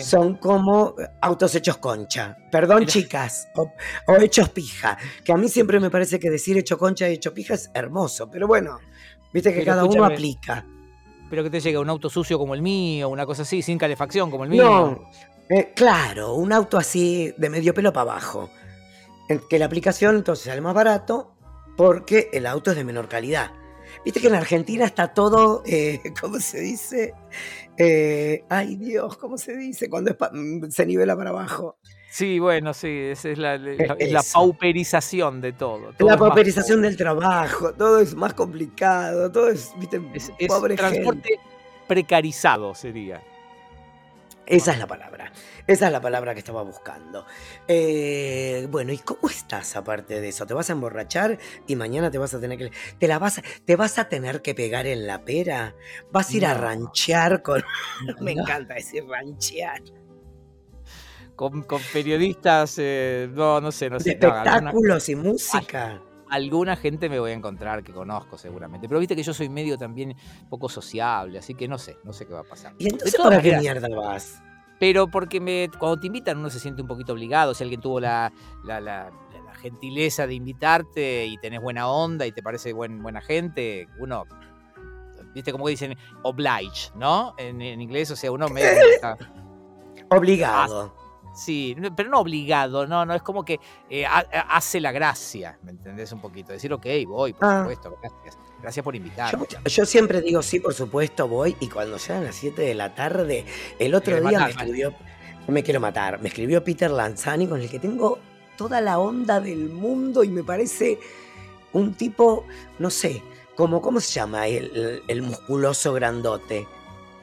son 0.00 0.36
como 0.36 0.94
autos 1.20 1.54
hechos 1.54 1.76
concha. 1.76 2.38
Perdón, 2.50 2.86
chicas, 2.86 3.48
o, 3.54 3.70
hechos 4.16 4.48
pija. 4.48 4.96
Que 5.22 5.32
a 5.32 5.36
mí 5.36 5.50
siempre 5.50 5.78
me 5.78 5.90
parece 5.90 6.18
que 6.18 6.30
decir 6.30 6.56
hecho 6.56 6.78
concha 6.78 7.06
y 7.06 7.12
hecho 7.12 7.34
pija 7.34 7.52
es 7.52 7.70
hermoso, 7.74 8.30
pero 8.30 8.46
bueno, 8.46 8.78
viste 9.30 9.52
que 9.52 9.62
cada 9.62 9.84
uno 9.84 10.06
aplica. 10.06 10.64
Pero 11.28 11.42
que 11.42 11.50
te 11.50 11.60
llega 11.60 11.80
un 11.80 11.90
auto 11.90 12.08
sucio 12.08 12.38
como 12.38 12.54
el 12.54 12.62
mío, 12.62 13.10
una 13.10 13.26
cosa 13.26 13.42
así, 13.42 13.60
sin 13.60 13.76
calefacción 13.76 14.30
como 14.30 14.44
el 14.44 14.50
mío. 14.50 14.64
No, 14.64 15.10
eh, 15.54 15.74
claro, 15.76 16.32
un 16.32 16.50
auto 16.50 16.78
así 16.78 17.34
de 17.36 17.50
medio 17.50 17.74
pelo 17.74 17.92
para 17.92 18.12
abajo 18.12 18.48
que 19.48 19.58
la 19.58 19.66
aplicación 19.66 20.16
entonces 20.16 20.46
sale 20.46 20.60
más 20.60 20.74
barato 20.74 21.34
porque 21.76 22.28
el 22.32 22.46
auto 22.46 22.70
es 22.70 22.76
de 22.76 22.84
menor 22.84 23.08
calidad. 23.08 23.52
Viste 24.04 24.20
que 24.20 24.28
en 24.28 24.34
Argentina 24.34 24.84
está 24.84 25.08
todo, 25.14 25.62
eh, 25.66 26.00
¿cómo 26.20 26.40
se 26.40 26.60
dice? 26.60 27.14
Eh, 27.76 28.44
ay 28.48 28.76
Dios, 28.76 29.16
¿cómo 29.16 29.38
se 29.38 29.56
dice? 29.56 29.88
Cuando 29.88 30.16
mm, 30.32 30.70
se 30.70 30.86
nivela 30.86 31.16
para 31.16 31.30
abajo. 31.30 31.78
Sí, 32.10 32.38
bueno, 32.38 32.72
sí, 32.72 32.88
esa 32.88 33.28
es 33.28 33.38
la, 33.38 33.58
la, 33.58 34.22
pauperización 34.32 35.42
de 35.42 35.52
todo. 35.52 35.92
la 35.98 36.16
pauperización 36.16 36.80
del 36.80 36.96
trabajo, 36.96 37.74
todo 37.74 38.00
es 38.00 38.14
más 38.14 38.32
complicado, 38.32 39.30
todo 39.30 39.50
es, 39.50 39.72
viste, 39.78 40.00
es, 40.14 40.32
transporte 40.76 41.38
precarizado 41.86 42.74
sería. 42.74 43.22
Esa 44.48 44.72
es 44.72 44.78
la 44.78 44.86
palabra. 44.86 45.30
Esa 45.66 45.86
es 45.86 45.92
la 45.92 46.00
palabra 46.00 46.32
que 46.32 46.40
estaba 46.40 46.62
buscando. 46.62 47.26
Eh, 47.66 48.66
bueno, 48.70 48.92
¿y 48.92 48.98
cómo 48.98 49.28
estás 49.28 49.76
aparte 49.76 50.22
de 50.22 50.28
eso? 50.28 50.46
¿Te 50.46 50.54
vas 50.54 50.70
a 50.70 50.72
emborrachar 50.72 51.38
y 51.66 51.76
mañana 51.76 52.10
te 52.10 52.16
vas 52.16 52.32
a 52.32 52.40
tener 52.40 52.56
que... 52.56 52.72
¿Te, 52.98 53.08
la 53.08 53.18
vas, 53.18 53.38
a, 53.38 53.42
te 53.66 53.76
vas 53.76 53.98
a 53.98 54.08
tener 54.08 54.40
que 54.40 54.54
pegar 54.54 54.86
en 54.86 55.06
la 55.06 55.22
pera? 55.22 55.76
¿Vas 56.10 56.30
a 56.30 56.36
ir 56.36 56.46
a 56.46 56.54
ranchear 56.54 57.42
con... 57.42 57.62
Me 58.20 58.32
encanta 58.32 58.74
decir 58.74 59.04
ranchear. 59.06 59.82
Con, 61.36 61.64
periodistas, 61.92 62.76
eh, 62.78 63.28
no, 63.30 63.60
no 63.60 63.70
sé, 63.70 63.90
no 63.90 64.00
sé. 64.00 64.12
espectáculos 64.12 65.08
y 65.08 65.14
música 65.14 66.02
alguna 66.30 66.76
gente 66.76 67.08
me 67.08 67.18
voy 67.18 67.32
a 67.32 67.34
encontrar 67.34 67.82
que 67.82 67.92
conozco 67.92 68.38
seguramente. 68.38 68.88
Pero 68.88 69.00
viste 69.00 69.16
que 69.16 69.22
yo 69.22 69.34
soy 69.34 69.48
medio 69.48 69.78
también 69.78 70.14
poco 70.48 70.68
sociable, 70.68 71.38
así 71.38 71.54
que 71.54 71.68
no 71.68 71.78
sé, 71.78 71.98
no 72.04 72.12
sé 72.12 72.26
qué 72.26 72.34
va 72.34 72.40
a 72.40 72.44
pasar. 72.44 72.74
¿Y 72.78 72.88
entonces 72.88 73.20
para 73.20 73.40
qué 73.40 73.56
mierda 73.56 73.88
vas? 73.94 74.42
pero 74.78 75.08
porque 75.08 75.40
me, 75.40 75.68
cuando 75.78 75.98
te 76.00 76.06
invitan 76.06 76.38
uno 76.38 76.50
se 76.50 76.60
siente 76.60 76.82
un 76.82 76.88
poquito 76.88 77.12
obligado, 77.12 77.54
si 77.54 77.64
alguien 77.64 77.80
tuvo 77.80 78.00
la, 78.00 78.32
la, 78.64 79.10
gentileza 79.60 80.28
de 80.28 80.34
invitarte 80.34 81.26
y 81.26 81.36
tenés 81.38 81.60
buena 81.60 81.88
onda 81.88 82.24
y 82.24 82.30
te 82.30 82.44
parece 82.44 82.72
buen, 82.72 83.02
buena 83.02 83.20
gente, 83.20 83.88
uno, 83.98 84.24
viste 85.34 85.50
como 85.50 85.66
dicen, 85.66 85.98
oblige, 86.22 86.92
¿no? 86.94 87.34
En, 87.38 87.60
inglés, 87.60 88.08
o 88.12 88.16
sea, 88.16 88.30
uno 88.30 88.48
me... 88.48 88.62
Obligado. 90.10 90.94
Sí, 91.34 91.76
pero 91.96 92.10
no 92.10 92.20
obligado, 92.20 92.86
no, 92.86 93.04
no, 93.06 93.14
es 93.14 93.22
como 93.22 93.44
que 93.44 93.60
eh, 93.88 94.04
hace 94.06 94.80
la 94.80 94.92
gracia, 94.92 95.58
¿me 95.62 95.70
entendés 95.70 96.10
un 96.12 96.20
poquito? 96.20 96.52
Decir, 96.52 96.72
ok, 96.72 96.86
voy, 97.06 97.32
por 97.32 97.44
ah. 97.44 97.60
supuesto, 97.60 97.98
gracias. 98.00 98.38
Gracias 98.60 98.82
por 98.82 98.96
invitarme. 98.96 99.46
Yo, 99.66 99.86
siempre 99.86 100.20
digo, 100.20 100.42
sí, 100.42 100.58
por 100.58 100.74
supuesto, 100.74 101.28
voy. 101.28 101.56
Y 101.60 101.68
cuando 101.68 101.96
sean 101.96 102.24
las 102.24 102.34
7 102.34 102.60
de 102.60 102.74
la 102.74 102.92
tarde, 102.92 103.44
el 103.78 103.94
otro 103.94 104.20
día 104.20 104.40
me 104.40 104.50
escribió, 104.50 104.92
no 105.46 105.54
me 105.54 105.62
quiero 105.62 105.78
matar, 105.78 106.20
me 106.20 106.28
escribió 106.28 106.64
Peter 106.64 106.90
Lanzani, 106.90 107.46
con 107.46 107.60
el 107.60 107.70
que 107.70 107.78
tengo 107.78 108.18
toda 108.56 108.80
la 108.80 108.98
onda 108.98 109.40
del 109.40 109.70
mundo 109.70 110.24
y 110.24 110.28
me 110.28 110.42
parece 110.42 110.98
un 111.72 111.94
tipo, 111.94 112.44
no 112.80 112.90
sé, 112.90 113.22
como, 113.54 113.80
¿cómo 113.80 114.00
se 114.00 114.12
llama 114.12 114.46
el, 114.46 115.22
musculoso 115.22 115.92
grandote? 115.92 116.66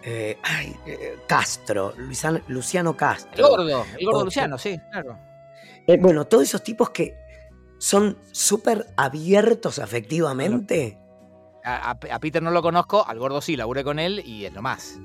Eh, 0.08 0.38
ay, 0.44 0.76
eh, 0.86 1.18
Castro, 1.28 1.94
Luciano, 2.48 2.96
Castro. 2.96 3.32
El 3.34 3.44
gordo, 3.44 3.86
el 3.98 4.06
gordo 4.06 4.26
Luciano, 4.26 4.58
sí, 4.58 4.80
claro. 4.92 5.18
Eh, 5.88 5.98
bueno, 6.00 6.26
todos 6.26 6.44
esos 6.44 6.64
tipos 6.64 6.92
que 6.92 7.18
son 7.80 8.18
súper 8.32 8.86
abiertos 8.96 9.80
afectivamente 9.80 11.00
a, 11.66 12.20
Peter 12.20 12.42
no 12.42 12.52
lo 12.52 12.62
conozco, 12.62 13.06
al 13.06 13.18
gordo 13.18 13.42
sí, 13.42 13.56
laburé 13.56 13.84
con 13.84 14.00
él 14.00 14.22
y 14.24 14.46
es 14.46 14.54
lo 14.54 14.62
más. 14.62 15.00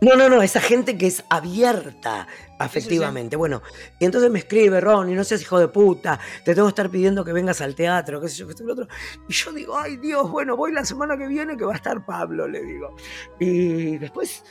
No, 0.00 0.14
no, 0.14 0.28
no, 0.28 0.42
esa 0.42 0.60
gente 0.60 0.98
que 0.98 1.06
es 1.06 1.24
abierta 1.30 2.26
afectivamente. 2.58 3.36
Bueno, 3.36 3.62
y 3.98 4.04
entonces 4.04 4.30
me 4.30 4.38
escribe 4.38 4.80
Ron, 4.80 5.10
y 5.10 5.14
no 5.14 5.24
seas 5.24 5.40
hijo 5.40 5.58
de 5.58 5.68
puta, 5.68 6.20
te 6.44 6.54
tengo 6.54 6.66
que 6.68 6.70
estar 6.70 6.90
pidiendo 6.90 7.24
que 7.24 7.32
vengas 7.32 7.60
al 7.62 7.74
teatro, 7.74 8.20
qué 8.20 8.28
sé 8.28 8.36
yo, 8.36 8.46
qué 8.46 8.52
sé 8.52 8.64
lo 8.64 8.74
otro. 8.74 8.88
Y 9.28 9.32
yo 9.32 9.52
digo, 9.52 9.76
ay 9.76 9.96
Dios, 9.96 10.30
bueno, 10.30 10.56
voy 10.56 10.72
la 10.72 10.84
semana 10.84 11.16
que 11.16 11.26
viene 11.26 11.56
que 11.56 11.64
va 11.64 11.72
a 11.72 11.76
estar 11.76 12.04
Pablo, 12.04 12.46
le 12.46 12.62
digo. 12.62 12.94
Y 13.38 13.96
después 13.96 14.44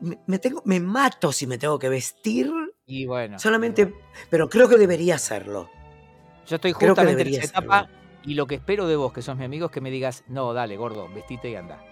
me, 0.00 0.38
tengo, 0.38 0.62
me 0.64 0.80
mato 0.80 1.30
si 1.32 1.46
me 1.46 1.58
tengo 1.58 1.78
que 1.78 1.90
vestir. 1.90 2.50
Y 2.86 3.04
bueno. 3.06 3.38
Solamente, 3.38 3.94
pero 4.30 4.48
creo 4.48 4.68
que 4.68 4.76
debería 4.76 5.16
hacerlo. 5.16 5.70
Yo 6.46 6.56
estoy 6.56 6.72
justamente 6.72 7.22
en 7.22 7.34
esa 7.34 7.44
etapa 7.44 7.88
y 8.24 8.34
lo 8.34 8.46
que 8.46 8.56
espero 8.56 8.86
de 8.88 8.96
vos, 8.96 9.12
que 9.12 9.22
sos 9.22 9.36
mi 9.36 9.44
amigo, 9.44 9.66
es 9.66 9.72
que 9.72 9.80
me 9.80 9.90
digas, 9.90 10.24
no, 10.26 10.52
dale, 10.52 10.76
gordo, 10.76 11.08
vestite 11.14 11.50
y 11.50 11.54
anda. 11.54 11.84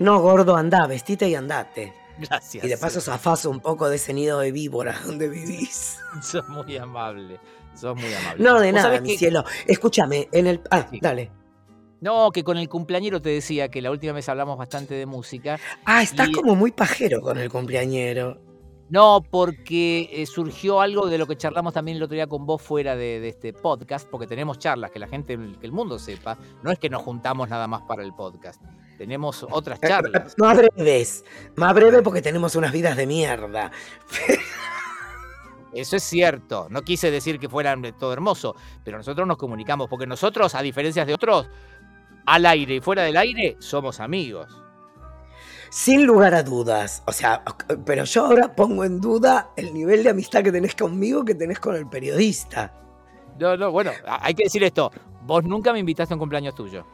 No, 0.00 0.18
gordo, 0.18 0.56
anda, 0.56 0.86
vestite 0.86 1.28
y 1.28 1.34
andate. 1.34 1.92
Gracias. 2.18 2.64
Y 2.64 2.68
de 2.68 2.78
paso 2.78 3.02
zafás 3.02 3.44
un 3.44 3.60
poco 3.60 3.88
de 3.88 3.96
ese 3.96 4.14
nido 4.14 4.40
de 4.40 4.50
víbora 4.50 4.98
donde 5.06 5.28
vivís. 5.28 5.98
Sos 6.22 6.48
muy 6.48 6.76
amable. 6.78 7.38
Sos 7.74 7.94
muy 7.94 8.12
amable. 8.12 8.42
No, 8.42 8.58
de 8.58 8.72
nada, 8.72 8.98
mi 9.00 9.16
cielo. 9.18 9.44
Escúchame, 9.66 10.28
en 10.32 10.46
el. 10.46 10.60
Ah, 10.70 10.86
dale. 11.02 11.30
No, 12.00 12.30
que 12.30 12.42
con 12.42 12.56
el 12.56 12.66
cumpleañero 12.68 13.20
te 13.20 13.28
decía 13.28 13.68
que 13.68 13.82
la 13.82 13.90
última 13.90 14.14
vez 14.14 14.26
hablamos 14.30 14.56
bastante 14.56 14.94
de 14.94 15.04
música. 15.04 15.60
Ah, 15.84 16.02
estás 16.02 16.30
como 16.30 16.56
muy 16.56 16.72
pajero 16.72 17.20
con 17.20 17.36
el 17.36 17.50
cumpleañero. 17.50 18.38
No, 18.88 19.22
porque 19.30 20.08
eh, 20.10 20.26
surgió 20.26 20.80
algo 20.80 21.06
de 21.08 21.18
lo 21.18 21.26
que 21.26 21.36
charlamos 21.36 21.74
también 21.74 21.98
el 21.98 22.02
otro 22.02 22.14
día 22.14 22.26
con 22.26 22.44
vos 22.44 22.60
fuera 22.60 22.96
de, 22.96 23.28
este 23.28 23.52
podcast, 23.52 24.08
porque 24.08 24.26
tenemos 24.26 24.58
charlas, 24.58 24.90
que 24.90 24.98
la 24.98 25.06
gente, 25.06 25.38
que 25.60 25.66
el 25.66 25.72
mundo 25.72 25.98
sepa. 25.98 26.38
No 26.62 26.72
es 26.72 26.78
que 26.78 26.88
nos 26.88 27.02
juntamos 27.02 27.50
nada 27.50 27.68
más 27.68 27.82
para 27.82 28.02
el 28.02 28.14
podcast. 28.14 28.60
Tenemos 29.00 29.46
otras 29.50 29.78
eh, 29.80 29.88
charlas. 29.88 30.34
Más 30.38 30.58
breves, 30.58 31.24
más 31.56 31.72
breve 31.72 32.02
porque 32.02 32.20
tenemos 32.20 32.54
unas 32.54 32.70
vidas 32.70 32.98
de 32.98 33.06
mierda. 33.06 33.70
Eso 35.72 35.96
es 35.96 36.02
cierto. 36.02 36.66
No 36.68 36.82
quise 36.82 37.10
decir 37.10 37.40
que 37.40 37.48
fueran 37.48 37.80
todo 37.98 38.12
hermoso, 38.12 38.54
pero 38.84 38.98
nosotros 38.98 39.26
nos 39.26 39.38
comunicamos, 39.38 39.88
porque 39.88 40.06
nosotros, 40.06 40.54
a 40.54 40.60
diferencia 40.60 41.06
de 41.06 41.14
otros, 41.14 41.48
al 42.26 42.44
aire 42.44 42.74
y 42.74 42.80
fuera 42.82 43.02
del 43.02 43.16
aire, 43.16 43.56
somos 43.58 44.00
amigos. 44.00 44.60
Sin 45.70 46.04
lugar 46.04 46.34
a 46.34 46.42
dudas. 46.42 47.02
O 47.06 47.12
sea, 47.12 47.42
pero 47.86 48.04
yo 48.04 48.26
ahora 48.26 48.54
pongo 48.54 48.84
en 48.84 49.00
duda 49.00 49.48
el 49.56 49.72
nivel 49.72 50.04
de 50.04 50.10
amistad 50.10 50.42
que 50.42 50.52
tenés 50.52 50.74
conmigo 50.74 51.24
que 51.24 51.34
tenés 51.34 51.58
con 51.58 51.74
el 51.74 51.88
periodista. 51.88 52.74
No, 53.38 53.56
no, 53.56 53.72
bueno, 53.72 53.92
hay 54.04 54.34
que 54.34 54.44
decir 54.44 54.62
esto. 54.62 54.92
Vos 55.22 55.42
nunca 55.42 55.72
me 55.72 55.78
invitaste 55.78 56.12
a 56.12 56.16
un 56.16 56.20
cumpleaños 56.20 56.54
tuyo. 56.54 56.84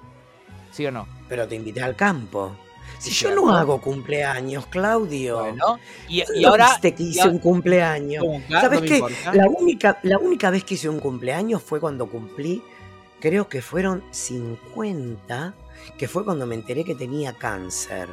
¿Sí 0.77 0.85
o 0.85 0.93
no? 0.93 1.09
Pero 1.27 1.49
te 1.49 1.55
invité 1.55 1.83
al 1.83 1.97
campo. 1.97 2.55
Si 2.99 3.11
yo 3.11 3.35
no 3.35 3.51
hago 3.51 3.81
cumpleaños, 3.81 4.67
Claudio. 4.67 5.39
Bueno, 5.39 5.79
y, 6.07 6.45
ahora. 6.45 6.69
Viste 6.73 6.95
que 6.95 7.03
hice 7.03 7.27
un 7.27 7.39
cumpleaños. 7.39 8.23
¿Sabes 8.51 8.83
qué? 8.83 9.03
La 9.33 9.49
única, 9.49 9.99
la 10.03 10.19
única 10.19 10.51
vez 10.51 10.65
que 10.65 10.75
hice 10.75 10.91
un 10.91 11.01
cumpleaños 11.01 11.63
fue 11.63 11.81
cuando 11.81 12.11
cumplí, 12.11 12.63
creo 13.21 13.49
que 13.49 13.63
fueron 13.63 14.05
50, 14.11 15.55
que 15.97 16.09
fue 16.09 16.27
cuando 16.27 16.47
me 16.47 16.55
enteré 16.55 16.85
que 16.85 16.95
tenía 16.95 17.33
cáncer. 17.33 18.11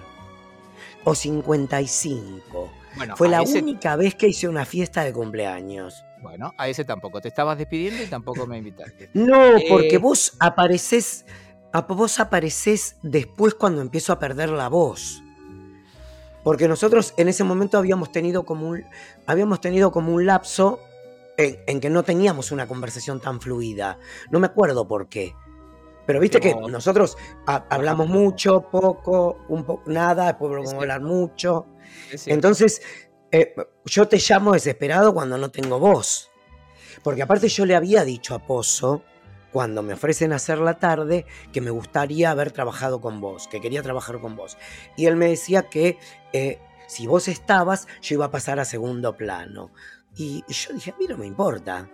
O 1.03 1.13
55. 1.13 2.71
Bueno, 2.95 3.17
fue 3.17 3.27
la 3.27 3.41
única 3.41 3.97
vez 3.97 4.15
que 4.15 4.29
hice 4.29 4.47
una 4.47 4.63
fiesta 4.63 5.03
de 5.03 5.11
cumpleaños. 5.11 6.05
Bueno, 6.21 6.53
a 6.57 6.69
ese 6.69 6.85
tampoco. 6.85 7.19
Te 7.19 7.27
estabas 7.27 7.57
despidiendo 7.57 8.01
y 8.01 8.07
tampoco 8.07 8.47
me 8.47 8.57
invitaste. 8.57 9.09
No, 9.13 9.55
porque 9.67 9.95
eh, 9.95 9.97
vos 9.97 10.37
apareces 10.39 11.25
vos 11.81 12.19
apareces 12.19 12.97
después 13.01 13.55
cuando 13.55 13.81
empiezo 13.81 14.13
a 14.13 14.19
perder 14.19 14.49
la 14.49 14.69
voz. 14.69 15.23
Porque 16.43 16.67
nosotros 16.67 17.13
en 17.17 17.29
ese 17.29 17.43
momento 17.43 17.77
habíamos 17.77 18.11
tenido 18.11 18.45
como 18.45 18.69
un, 18.69 18.85
habíamos 19.25 19.61
tenido 19.61 19.91
como 19.91 20.13
un 20.13 20.25
lapso 20.25 20.79
en, 21.37 21.79
que 21.79 21.89
no 21.89 22.03
teníamos 22.03 22.51
una 22.51 22.67
conversación 22.67 23.19
tan 23.19 23.41
fluida. 23.41 23.97
No 24.29 24.39
me 24.39 24.47
acuerdo 24.47 24.87
por 24.87 25.07
qué. 25.07 25.33
Pero 26.05 26.19
viste 26.19 26.41
que 26.41 26.53
nosotros 26.53 27.17
hablamos 27.45 28.09
mucho, 28.09 28.69
poco, 28.69 29.37
un 29.47 29.63
poco, 29.63 29.89
nada, 29.89 30.27
después 30.27 30.49
volvemos 30.49 30.73
a 30.73 30.77
hablar 30.77 31.01
mucho. 31.01 31.65
Entonces, 32.25 32.81
eh, 33.31 33.55
yo 33.85 34.07
te 34.09 34.17
llamo 34.17 34.51
desesperado 34.51 35.13
cuando 35.13 35.37
no 35.37 35.49
tengo 35.49 35.79
voz. 35.79 36.29
Porque 37.01 37.21
aparte 37.21 37.47
yo 37.47 37.65
le 37.65 37.75
había 37.75 38.03
dicho 38.03 38.35
a 38.35 38.39
Pozo 38.39 39.01
cuando 39.53 39.83
me 39.83 39.93
ofrecen 39.93 40.33
hacer 40.33 40.57
la 40.57 40.79
tarde 40.79 41.25
que 41.53 41.61
me 41.61 41.69
gustaría 41.69 42.31
haber 42.31 42.51
trabajado 42.51 42.99
con 42.99 43.21
vos, 43.21 43.47
que 43.47 43.61
quería 43.61 43.83
trabajar 43.83 44.19
con 44.19 44.35
vos. 44.35 44.57
Y 44.97 45.05
él 45.05 45.15
me 45.15 45.27
decía 45.27 45.69
que 45.69 45.99
eh, 46.33 46.59
si 46.87 47.07
vos 47.07 47.27
estabas, 47.27 47.87
yo 48.01 48.15
iba 48.15 48.25
a 48.25 48.31
pasar 48.31 48.59
a 48.59 48.65
segundo 48.65 49.15
plano. 49.15 49.71
Y 50.15 50.43
yo 50.47 50.73
dije, 50.73 50.91
a 50.91 50.97
mí 50.97 51.05
no 51.07 51.17
me 51.17 51.27
importa. 51.27 51.87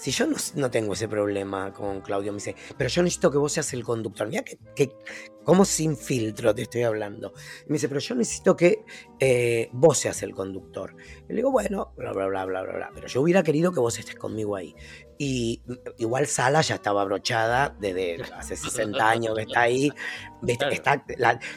Si 0.00 0.12
yo 0.12 0.26
no, 0.54 0.70
tengo 0.70 0.94
ese 0.94 1.08
problema 1.08 1.74
con 1.74 2.00
Claudio, 2.00 2.32
me 2.32 2.36
dice, 2.36 2.56
pero 2.78 2.88
yo 2.88 3.02
necesito 3.02 3.30
que 3.30 3.36
vos 3.36 3.52
seas 3.52 3.70
el 3.74 3.84
conductor. 3.84 4.26
Mira 4.28 4.42
que, 4.42 4.58
que 4.74 4.96
como 5.44 5.66
sin 5.66 5.94
filtro 5.94 6.54
te 6.54 6.62
estoy 6.62 6.84
hablando. 6.84 7.34
me 7.66 7.74
dice, 7.74 7.86
pero 7.86 8.00
yo 8.00 8.14
necesito 8.14 8.56
que 8.56 8.82
eh, 9.18 9.68
vos 9.72 9.98
seas 9.98 10.22
el 10.22 10.34
conductor. 10.34 10.96
Y 11.28 11.34
le 11.34 11.34
digo, 11.34 11.50
bueno, 11.50 11.92
bla, 11.98 12.14
bla, 12.14 12.28
bla, 12.28 12.46
bla, 12.46 12.62
bla, 12.62 12.72
bla. 12.72 12.90
Pero 12.94 13.08
yo 13.08 13.20
hubiera 13.20 13.42
querido 13.42 13.72
que 13.72 13.80
vos 13.80 13.98
estés 13.98 14.14
conmigo 14.14 14.56
ahí. 14.56 14.74
Y 15.18 15.60
igual 15.98 16.26
Sala 16.26 16.62
ya 16.62 16.76
estaba 16.76 17.02
abrochada 17.02 17.76
desde 17.78 18.22
hace 18.38 18.56
60 18.56 19.06
años 19.06 19.34
que 19.36 19.42
está 19.42 19.60
ahí. 19.60 19.92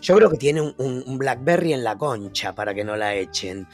yo 0.02 0.16
creo 0.18 0.30
que 0.30 0.38
tiene 0.38 0.60
un, 0.62 1.18
Blackberry 1.18 1.72
en 1.72 1.86
la 1.86 1.98
concha 1.98 2.54
para 2.54 2.74
que 2.74 2.84
no 2.84 2.98
la 2.98 3.16
echen. 3.16 3.70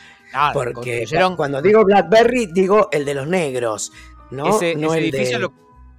Porque 0.53 1.07
cuando 1.35 1.59
digo 1.59 1.83
Blackberry, 1.83 2.51
digo 2.53 2.89
el 2.91 3.03
de 3.03 3.15
los 3.15 3.25
negros. 3.25 3.91
Ese, 4.31 4.71
edificio 4.73 5.39
lo, 5.39 5.53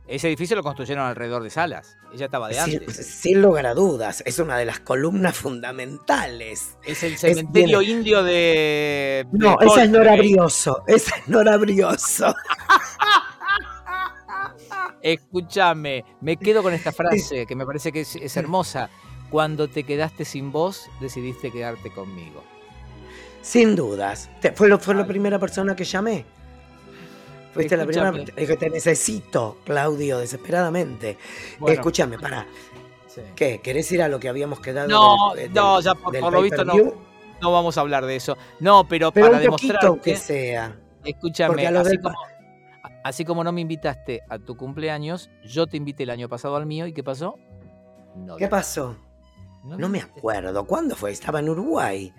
ese, 0.07 0.29
edificio 0.29 0.55
lo, 0.57 0.63
construyeron 0.63 1.05
alrededor 1.05 1.43
de 1.43 1.51
salas. 1.51 1.97
Ella 2.13 2.27
estaba 2.27 2.49
de 2.49 2.59
antes. 2.59 2.95
Sin, 2.97 3.43
lugar 3.43 3.67
a 3.67 3.75
dudas. 3.75 4.23
Es 4.25 4.39
una 4.39 4.57
de 4.57 4.65
las 4.65 4.81
columnas 4.81 5.37
fundamentales. 5.37 6.77
Es 6.85 7.03
el 7.03 7.19
cementerio 7.19 7.83
indio 7.83 8.23
de. 8.23 9.27
no, 9.33 9.59
ese 9.61 9.83
es 9.85 9.91
Norabrioso. 9.91 10.85
Ese 10.87 11.13
es 11.17 11.29
Norabrioso. 11.29 12.35
Escúchame, 15.03 16.05
me 16.21 16.37
quedo 16.37 16.63
con 16.63 16.75
esta 16.75 16.93
frase 16.93 17.47
que 17.47 17.57
me 17.57 17.65
parece 17.65 17.91
que 17.91 18.01
es, 18.01 18.37
hermosa. 18.37 18.91
Cuando 19.31 19.69
te 19.69 19.85
quedaste 19.85 20.25
sin 20.25 20.51
voz, 20.51 20.91
decidiste 21.01 21.51
quedarte 21.53 21.91
conmigo. 21.91 22.43
Sin 23.43 23.77
dudas. 23.77 24.29
Fue, 24.55 24.69
lo, 24.69 24.79
fue 24.79 24.95
la 24.95 25.07
primera 25.07 25.39
persona 25.39 25.75
que 25.75 25.85
llamé. 25.85 26.27
Fuiste 27.53 27.77
la 27.77 27.85
primera 27.85 28.13
que 28.13 28.57
te 28.57 28.71
necesito, 28.71 29.59
Claudio, 29.65 30.19
desesperadamente. 30.19 31.19
Escúchame, 31.67 32.19
para. 32.19 32.47
¿Qué? 33.35 33.61
¿Querés 33.61 33.91
ir 33.93 34.03
a 34.03 34.09
lo 34.09 34.21
que 34.21 34.29
habíamos 34.29 34.61
quedado? 34.61 34.89
No, 34.89 35.35
no, 35.53 35.81
ya 35.81 35.95
por, 35.95 36.15
lo 36.33 36.43
visto 36.43 36.65
no, 36.65 36.75
no 37.41 37.53
vamos 37.53 37.77
a 37.77 37.81
hablar 37.81 38.07
de 38.07 38.17
eso. 38.17 38.37
No, 38.61 38.87
pero, 38.87 39.11
para 39.13 39.31
un 39.31 39.39
demostrar 39.41 40.01
que 40.01 40.17
sea. 40.17 40.77
Escúchame, 41.05 41.67
así 41.67 41.99
como, 41.99 42.19
así 43.03 43.25
como 43.25 43.43
no 43.43 43.53
me 43.53 43.63
invitaste 43.63 44.23
a 44.29 44.39
tu 44.39 44.57
cumpleaños, 44.57 45.31
yo 45.45 45.67
te 45.67 45.77
invité 45.77 46.05
el 46.05 46.11
año 46.11 46.29
pasado 46.29 46.57
al 46.57 46.67
mío 46.67 46.87
y 46.87 46.93
¿qué 46.93 47.03
pasó? 47.03 47.37
¿Qué 48.39 48.49
pasó? 48.49 48.97
no 49.65 49.89
me 49.89 50.01
acuerdo. 50.01 50.65
¿Cuándo 50.65 50.95
fue? 50.95 51.11
Estaba 51.11 51.41
en 51.41 51.49
Uruguay 51.49 52.13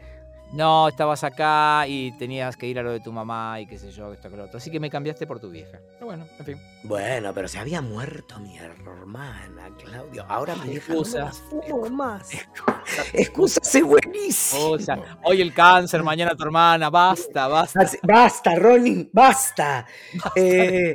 no, 0.53 0.89
estabas 0.89 1.23
acá 1.23 1.85
y 1.87 2.11
tenías 2.17 2.57
que 2.57 2.67
ir 2.67 2.77
a 2.77 2.83
lo 2.83 2.91
de 2.91 2.99
tu 2.99 3.11
mamá 3.11 3.59
y 3.61 3.65
qué 3.65 3.77
sé 3.77 3.91
yo, 3.91 4.11
esto 4.11 4.29
que 4.29 4.35
lo 4.35 4.45
otro. 4.45 4.57
Así 4.57 4.69
que 4.69 4.79
me 4.79 4.89
cambiaste 4.89 5.25
por 5.25 5.39
tu 5.39 5.49
vieja. 5.49 5.79
Pero 5.93 6.05
bueno, 6.07 6.27
en 6.37 6.45
fin. 6.45 6.61
Bueno, 6.83 7.33
pero 7.33 7.47
se 7.47 7.57
había 7.57 7.81
muerto 7.81 8.39
mi 8.39 8.57
hermana, 8.57 9.69
Claudio. 9.81 10.25
Ahora 10.27 10.55
mi 10.57 10.75
excusa, 10.75 11.31
no 11.69 11.89
más. 11.89 12.29
Excusa, 13.13 13.61
sé 13.63 13.81
buenísimo. 13.81 14.77
Hoy 15.23 15.41
el 15.41 15.53
cáncer, 15.53 16.03
mañana 16.03 16.35
tu 16.35 16.43
hermana. 16.43 16.89
Basta, 16.89 17.47
basta. 17.47 17.79
Basta, 18.03 18.55
Ronin, 18.55 19.09
basta. 19.13 19.85
basta 20.13 20.31
eh, 20.35 20.93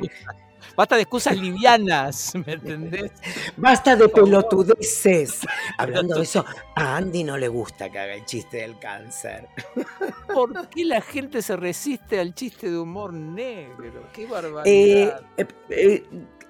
Basta 0.75 0.95
de 0.95 1.01
excusas 1.03 1.37
livianas, 1.37 2.33
¿me 2.45 2.53
entendés? 2.53 3.11
Basta 3.55 3.95
de 3.95 4.07
pelotudeces. 4.09 5.41
Hablando 5.77 6.15
de 6.15 6.23
eso, 6.23 6.45
a 6.75 6.97
Andy 6.97 7.23
no 7.23 7.37
le 7.37 7.47
gusta 7.47 7.89
que 7.89 7.99
haga 7.99 8.13
el 8.13 8.25
chiste 8.25 8.57
del 8.57 8.77
cáncer. 8.77 9.47
¿Por 10.33 10.69
qué 10.69 10.85
la 10.85 11.01
gente 11.01 11.41
se 11.41 11.55
resiste 11.55 12.19
al 12.19 12.33
chiste 12.33 12.69
de 12.69 12.77
humor 12.77 13.13
negro? 13.13 14.03
Qué 14.13 14.25
barbaridad. 14.25 14.65
Eh, 14.65 15.47
eh, 15.69 16.03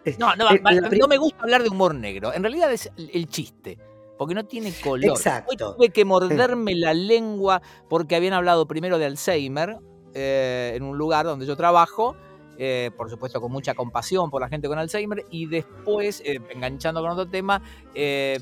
eh, 0.05 0.15
no, 0.17 0.35
no, 0.35 0.49
no 0.51 1.07
me 1.07 1.17
gusta 1.17 1.43
hablar 1.43 1.63
de 1.63 1.69
humor 1.69 1.95
negro. 1.95 2.33
En 2.33 2.43
realidad 2.43 2.71
es 2.71 2.91
el 2.97 3.27
chiste 3.27 3.77
porque 4.17 4.33
no 4.33 4.45
tiene 4.45 4.73
color. 4.73 5.11
Exacto. 5.11 5.51
Hoy 5.51 5.75
tuve 5.75 5.89
que 5.89 6.03
morderme 6.03 6.75
la 6.75 6.93
lengua 6.93 7.61
porque 7.87 8.15
habían 8.15 8.33
hablado 8.33 8.67
primero 8.67 8.97
de 8.97 9.05
Alzheimer 9.05 9.77
en 10.13 10.81
un 10.81 10.97
lugar 10.97 11.25
donde 11.25 11.45
yo 11.45 11.55
trabajo 11.55 12.15
eh, 12.57 12.91
por 12.97 13.09
supuesto 13.09 13.39
con 13.39 13.51
mucha 13.51 13.75
compasión 13.75 14.29
por 14.29 14.41
la 14.41 14.49
gente 14.49 14.67
con 14.67 14.79
Alzheimer, 14.79 15.25
y 15.29 15.45
después, 15.45 16.21
eh, 16.25 16.39
enganchando 16.49 17.01
con 17.01 17.11
otro 17.11 17.27
tema, 17.27 17.61
eh, 17.93 18.39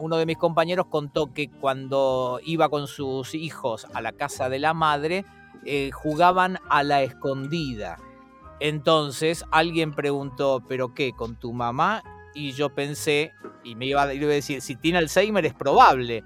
uno 0.00 0.16
de 0.16 0.26
mis 0.26 0.38
compañeros 0.38 0.86
contó 0.86 1.32
que 1.32 1.50
cuando 1.50 2.40
iba 2.44 2.68
con 2.68 2.86
sus 2.86 3.34
hijos 3.34 3.86
a 3.92 4.00
la 4.00 4.12
casa 4.12 4.48
de 4.48 4.58
la 4.58 4.74
madre, 4.74 5.24
jugaban 5.92 6.58
a 6.68 6.82
la 6.82 7.02
escondida. 7.02 7.98
Entonces 8.58 9.44
alguien 9.50 9.92
preguntó, 9.92 10.62
¿pero 10.66 10.94
qué? 10.94 11.12
¿Con 11.12 11.36
tu 11.36 11.52
mamá? 11.52 12.02
Y 12.34 12.52
yo 12.52 12.70
pensé, 12.74 13.32
y 13.62 13.76
me 13.76 13.86
iba, 13.86 14.02
a 14.02 14.06
decir, 14.06 14.60
si 14.60 14.76
tiene 14.76 14.98
Alzheimer 14.98 15.44
es 15.46 15.54
probable, 15.54 16.24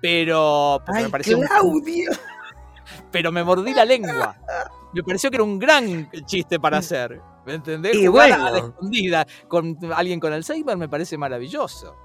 pero... 0.00 0.82
Ay, 0.86 1.04
me 1.04 1.10
pareció 1.10 1.40
Claudio. 1.40 2.10
pero 3.10 3.32
me 3.32 3.44
mordí 3.44 3.74
la 3.74 3.84
lengua 3.84 4.36
me 4.92 5.02
pareció 5.02 5.30
que 5.30 5.36
era 5.36 5.44
un 5.44 5.58
gran 5.58 6.10
chiste 6.26 6.58
para 6.58 6.78
hacer. 6.78 7.20
¿Me 7.46 7.54
entendés? 7.54 7.94
Y 7.94 8.06
Jugar 8.06 8.30
bueno. 8.30 8.46
a 8.46 8.50
la 8.50 8.58
escondida 8.58 9.26
con 9.48 9.78
alguien 9.94 10.20
con 10.20 10.32
Alzheimer 10.32 10.76
me 10.76 10.88
parece 10.88 11.16
maravilloso. 11.16 11.96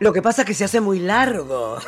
Lo 0.00 0.12
que 0.12 0.22
pasa 0.22 0.42
es 0.42 0.46
que 0.46 0.54
se 0.54 0.64
hace 0.64 0.80
muy 0.80 0.98
largo. 0.98 1.78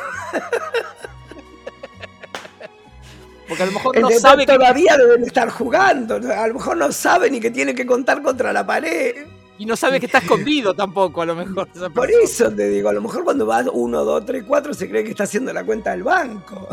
Porque 3.47 3.63
a 3.63 3.65
lo 3.65 3.73
mejor 3.73 3.99
no 3.99 4.09
sabe 4.11 4.45
todavía 4.45 4.95
deben 4.95 5.23
estar 5.23 5.49
jugando. 5.49 6.15
A 6.15 6.47
lo 6.47 6.53
mejor 6.53 6.77
no 6.77 6.89
sabe 6.93 7.29
ni 7.29 7.41
que 7.41 7.51
tiene 7.51 7.75
que 7.75 7.85
contar 7.85 8.21
contra 8.21 8.53
la 8.53 8.65
pared. 8.65 9.27
Y 9.57 9.65
no 9.65 9.75
sabe 9.75 9.99
que 9.99 10.05
está 10.05 10.19
escondido 10.19 10.73
tampoco, 10.73 11.21
a 11.21 11.25
lo 11.25 11.35
mejor. 11.35 11.67
Por 11.93 12.09
eso 12.09 12.49
te 12.51 12.69
digo, 12.69 12.87
a 12.89 12.93
lo 12.93 13.01
mejor 13.01 13.25
cuando 13.25 13.45
va 13.45 13.63
uno, 13.71 14.05
dos, 14.05 14.25
tres, 14.25 14.45
cuatro, 14.47 14.73
se 14.73 14.89
cree 14.89 15.03
que 15.03 15.11
está 15.11 15.25
haciendo 15.25 15.51
la 15.51 15.65
cuenta 15.65 15.91
del 15.91 16.03
banco. 16.03 16.67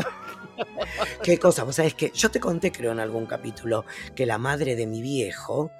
Qué 1.23 1.37
cosa, 1.37 1.63
vos 1.63 1.75
sabés 1.75 1.93
que 1.93 2.11
yo 2.13 2.29
te 2.31 2.39
conté, 2.39 2.71
creo, 2.71 2.91
en 2.91 2.99
algún 2.99 3.25
capítulo, 3.25 3.85
que 4.15 4.25
la 4.25 4.37
madre 4.37 4.75
de 4.75 4.87
mi 4.87 5.01
viejo, 5.01 5.71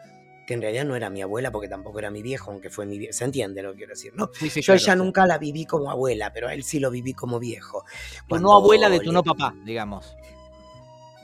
que 0.45 0.55
en 0.55 0.61
realidad 0.61 0.85
no 0.85 0.95
era 0.95 1.09
mi 1.09 1.21
abuela 1.21 1.51
porque 1.51 1.67
tampoco 1.67 1.99
era 1.99 2.09
mi 2.09 2.21
viejo, 2.21 2.51
aunque 2.51 2.69
fue 2.69 2.85
mi 2.85 2.97
viejo. 2.97 3.13
¿Se 3.13 3.23
entiende 3.23 3.61
lo 3.61 3.71
que 3.71 3.77
quiero 3.77 3.91
decir? 3.91 4.13
¿no? 4.15 4.31
Yo 4.39 4.73
ella 4.73 4.95
nunca 4.95 5.25
la 5.27 5.37
viví 5.37 5.65
como 5.65 5.91
abuela, 5.91 6.33
pero 6.33 6.47
a 6.47 6.53
él 6.53 6.63
sí 6.63 6.79
lo 6.79 6.89
viví 6.89 7.13
como 7.13 7.39
viejo. 7.39 7.85
Tu 8.27 8.39
no 8.39 8.55
abuela 8.55 8.89
de 8.89 8.99
tu 8.99 9.11
no 9.11 9.23
papá, 9.23 9.53
digamos. 9.63 10.15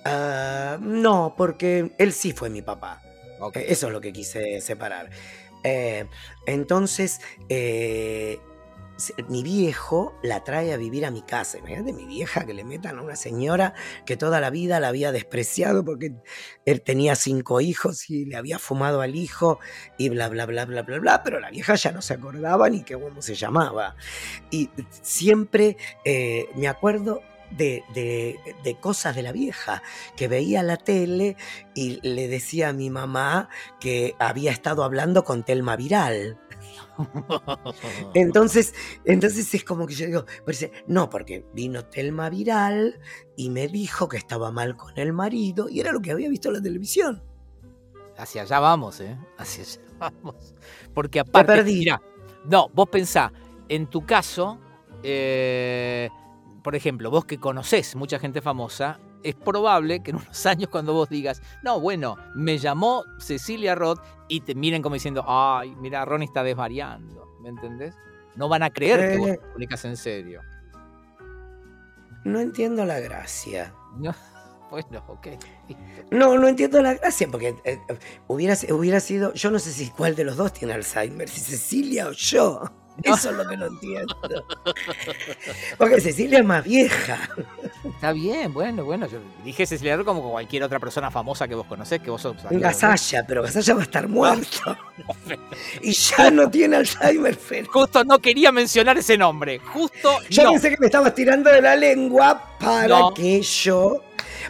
Ah, 0.05 0.77
no, 0.79 1.33
porque 1.35 1.93
él 1.97 2.13
sí 2.13 2.31
fue 2.31 2.49
mi 2.51 2.61
papá. 2.61 3.01
Eso 3.55 3.87
es 3.87 3.93
lo 3.93 3.99
que 3.99 4.13
quise 4.13 4.61
separar. 4.61 5.09
Eh, 5.63 6.05
entonces, 6.45 7.19
eh, 7.49 8.39
mi 9.27 9.43
viejo 9.43 10.17
la 10.23 10.43
trae 10.43 10.73
a 10.73 10.77
vivir 10.77 11.05
a 11.05 11.11
mi 11.11 11.21
casa. 11.21 11.57
Imagínate 11.57 11.93
mi 11.93 12.05
vieja 12.05 12.45
que 12.45 12.53
le 12.53 12.63
metan 12.63 12.97
a 12.97 13.01
una 13.01 13.15
señora 13.15 13.73
que 14.05 14.17
toda 14.17 14.39
la 14.39 14.49
vida 14.49 14.79
la 14.79 14.89
había 14.89 15.11
despreciado 15.11 15.83
porque 15.83 16.13
él 16.65 16.81
tenía 16.81 17.15
cinco 17.15 17.61
hijos 17.61 18.09
y 18.09 18.25
le 18.25 18.35
había 18.35 18.59
fumado 18.59 19.01
al 19.01 19.15
hijo 19.15 19.59
y 19.97 20.09
bla, 20.09 20.29
bla, 20.29 20.45
bla, 20.45 20.65
bla, 20.65 20.81
bla, 20.83 20.99
bla, 20.99 21.23
pero 21.23 21.39
la 21.39 21.49
vieja 21.49 21.75
ya 21.75 21.91
no 21.91 22.01
se 22.01 22.13
acordaba 22.13 22.69
ni 22.69 22.83
qué 22.83 22.95
cómo 22.99 23.21
se 23.21 23.35
llamaba. 23.35 23.95
Y 24.51 24.69
siempre 25.01 25.77
eh, 26.03 26.47
me 26.55 26.67
acuerdo 26.67 27.21
de, 27.51 27.83
de, 28.63 28.75
cosas 28.79 29.15
de 29.15 29.23
la 29.23 29.31
vieja, 29.31 29.81
que 30.15 30.27
veía 30.27 30.63
la 30.63 30.77
tele 30.77 31.37
y 31.73 31.99
le 32.07 32.27
decía 32.27 32.69
a 32.69 32.73
mi 32.73 32.89
mamá 32.89 33.49
que 33.79 34.15
había 34.19 34.51
estado 34.51 34.83
hablando 34.83 35.23
con 35.23 35.43
Telma 35.43 35.75
Viral. 35.75 36.39
Entonces, 38.13 38.73
entonces 39.03 39.53
es 39.53 39.63
como 39.63 39.85
que 39.85 39.93
yo 39.93 40.05
digo, 40.05 40.25
no, 40.87 41.09
porque 41.09 41.45
vino 41.53 41.85
Telma 41.85 42.29
Viral 42.29 42.99
y 43.35 43.49
me 43.49 43.67
dijo 43.67 44.07
que 44.07 44.17
estaba 44.17 44.51
mal 44.51 44.75
con 44.75 44.97
el 44.97 45.13
marido 45.13 45.69
y 45.69 45.79
era 45.79 45.91
lo 45.91 46.01
que 46.01 46.11
había 46.11 46.29
visto 46.29 46.49
en 46.49 46.55
la 46.55 46.61
televisión. 46.61 47.23
Hacia 48.17 48.43
allá 48.43 48.59
vamos, 48.59 49.01
¿eh? 49.01 49.17
Hacia 49.37 49.63
allá 49.63 49.81
vamos. 49.99 50.55
Porque 50.93 51.19
aparte, 51.19 51.63
mira, 51.63 52.01
no, 52.45 52.69
vos 52.69 52.87
pensá, 52.89 53.31
en 53.67 53.87
tu 53.87 54.05
caso, 54.05 54.59
eh, 55.03 56.09
por 56.63 56.75
ejemplo, 56.75 57.11
vos 57.11 57.25
que 57.25 57.39
conocés 57.39 57.95
mucha 57.95 58.19
gente 58.19 58.41
famosa, 58.41 58.99
es 59.25 59.35
probable 59.35 60.03
que 60.03 60.11
en 60.11 60.17
unos 60.17 60.45
años 60.45 60.69
cuando 60.69 60.93
vos 60.93 61.09
digas, 61.09 61.41
no, 61.63 61.79
bueno, 61.79 62.15
me 62.35 62.57
llamó 62.57 63.03
Cecilia 63.19 63.75
Roth 63.75 63.99
y 64.27 64.41
te 64.41 64.55
miren 64.55 64.81
como 64.81 64.93
diciendo, 64.93 65.23
ay, 65.27 65.75
mira, 65.77 66.05
Ronnie 66.05 66.27
está 66.27 66.43
desvariando, 66.43 67.27
¿me 67.41 67.49
entendés? 67.49 67.95
No 68.35 68.47
van 68.49 68.63
a 68.63 68.69
creer 68.69 69.11
que 69.11 69.17
vos 69.17 69.29
te 69.31 69.37
comunicas 69.37 69.85
en 69.85 69.97
serio. 69.97 70.41
No 72.23 72.39
entiendo 72.39 72.85
la 72.85 72.99
gracia. 72.99 73.73
No, 73.97 74.13
bueno, 74.69 75.03
ok. 75.07 75.27
No, 76.11 76.37
no 76.37 76.47
entiendo 76.47 76.81
la 76.81 76.93
gracia, 76.95 77.27
porque 77.31 77.49
eh, 77.63 77.79
eh, 77.87 77.99
hubiera, 78.27 78.55
hubiera 78.71 78.99
sido, 78.99 79.33
yo 79.33 79.49
no 79.51 79.59
sé 79.59 79.71
si 79.71 79.89
cuál 79.89 80.15
de 80.15 80.25
los 80.25 80.37
dos 80.37 80.53
tiene 80.53 80.73
Alzheimer, 80.73 81.29
si 81.29 81.39
Cecilia 81.39 82.07
o 82.07 82.11
yo. 82.11 82.84
Eso 83.03 83.29
es 83.29 83.35
lo 83.35 83.47
que 83.47 83.57
no 83.57 83.65
entiendo. 83.65 84.15
Porque 85.77 86.01
Cecilia 86.01 86.39
es 86.39 86.45
más 86.45 86.63
vieja. 86.63 87.29
Está 87.83 88.13
bien, 88.13 88.53
bueno, 88.53 88.85
bueno. 88.85 89.07
Yo 89.07 89.19
dije 89.43 89.65
Cecilia 89.65 90.01
como 90.03 90.31
cualquier 90.31 90.63
otra 90.63 90.79
persona 90.79 91.11
famosa 91.11 91.47
que 91.47 91.55
vos 91.55 91.65
conocés, 91.67 92.01
que 92.01 92.09
vos 92.09 92.21
sos. 92.21 92.35
Gasalla, 92.49 93.25
pero 93.27 93.43
Gasalla 93.43 93.73
va 93.73 93.81
a 93.81 93.83
estar 93.83 94.07
muerto. 94.07 94.77
y 95.81 95.91
ya 95.91 96.31
no 96.31 96.49
tiene 96.49 96.77
Alzheimer, 96.77 97.37
Justo 97.67 98.03
no 98.03 98.19
quería 98.19 98.51
mencionar 98.51 98.97
ese 98.97 99.17
nombre. 99.17 99.59
Justo. 99.59 100.17
Yo 100.29 100.51
pensé 100.51 100.69
que 100.69 100.77
me 100.79 100.87
estabas 100.87 101.13
tirando 101.13 101.49
de 101.49 101.61
la 101.61 101.75
lengua 101.75 102.57
para 102.59 102.99
que 103.15 103.41
yo. 103.41 104.01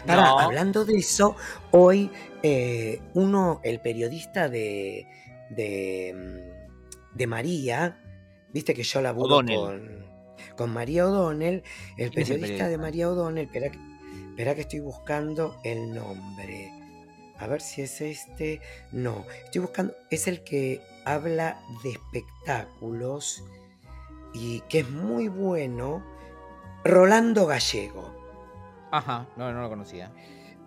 Para, 0.06 0.28
hablando 0.28 0.84
de 0.84 0.98
eso, 0.98 1.36
hoy 1.72 2.10
eh, 2.42 3.00
uno, 3.14 3.60
el 3.64 3.80
periodista 3.80 4.48
de, 4.48 5.08
de, 5.50 6.44
de 7.14 7.26
María, 7.26 7.98
Viste 8.56 8.72
que 8.72 8.84
yo 8.84 9.02
laburo 9.02 9.42
con, 9.44 10.06
con 10.56 10.72
María 10.72 11.06
O'Donnell, 11.06 11.62
el 11.98 12.10
periodista 12.10 12.68
de 12.68 12.78
María 12.78 13.10
O'Donnell. 13.10 13.44
Espera, 13.44 13.70
espera 14.30 14.54
que 14.54 14.62
estoy 14.62 14.80
buscando 14.80 15.60
el 15.62 15.94
nombre. 15.94 16.72
A 17.36 17.48
ver 17.48 17.60
si 17.60 17.82
es 17.82 18.00
este. 18.00 18.62
No, 18.92 19.26
estoy 19.44 19.60
buscando. 19.60 19.94
Es 20.08 20.26
el 20.26 20.42
que 20.42 20.80
habla 21.04 21.60
de 21.84 21.90
espectáculos 21.90 23.44
y 24.32 24.60
que 24.70 24.78
es 24.78 24.88
muy 24.88 25.28
bueno. 25.28 26.02
Rolando 26.82 27.44
Gallego. 27.44 28.10
Ajá, 28.90 29.28
no, 29.36 29.52
no 29.52 29.60
lo 29.60 29.68
conocía. 29.68 30.14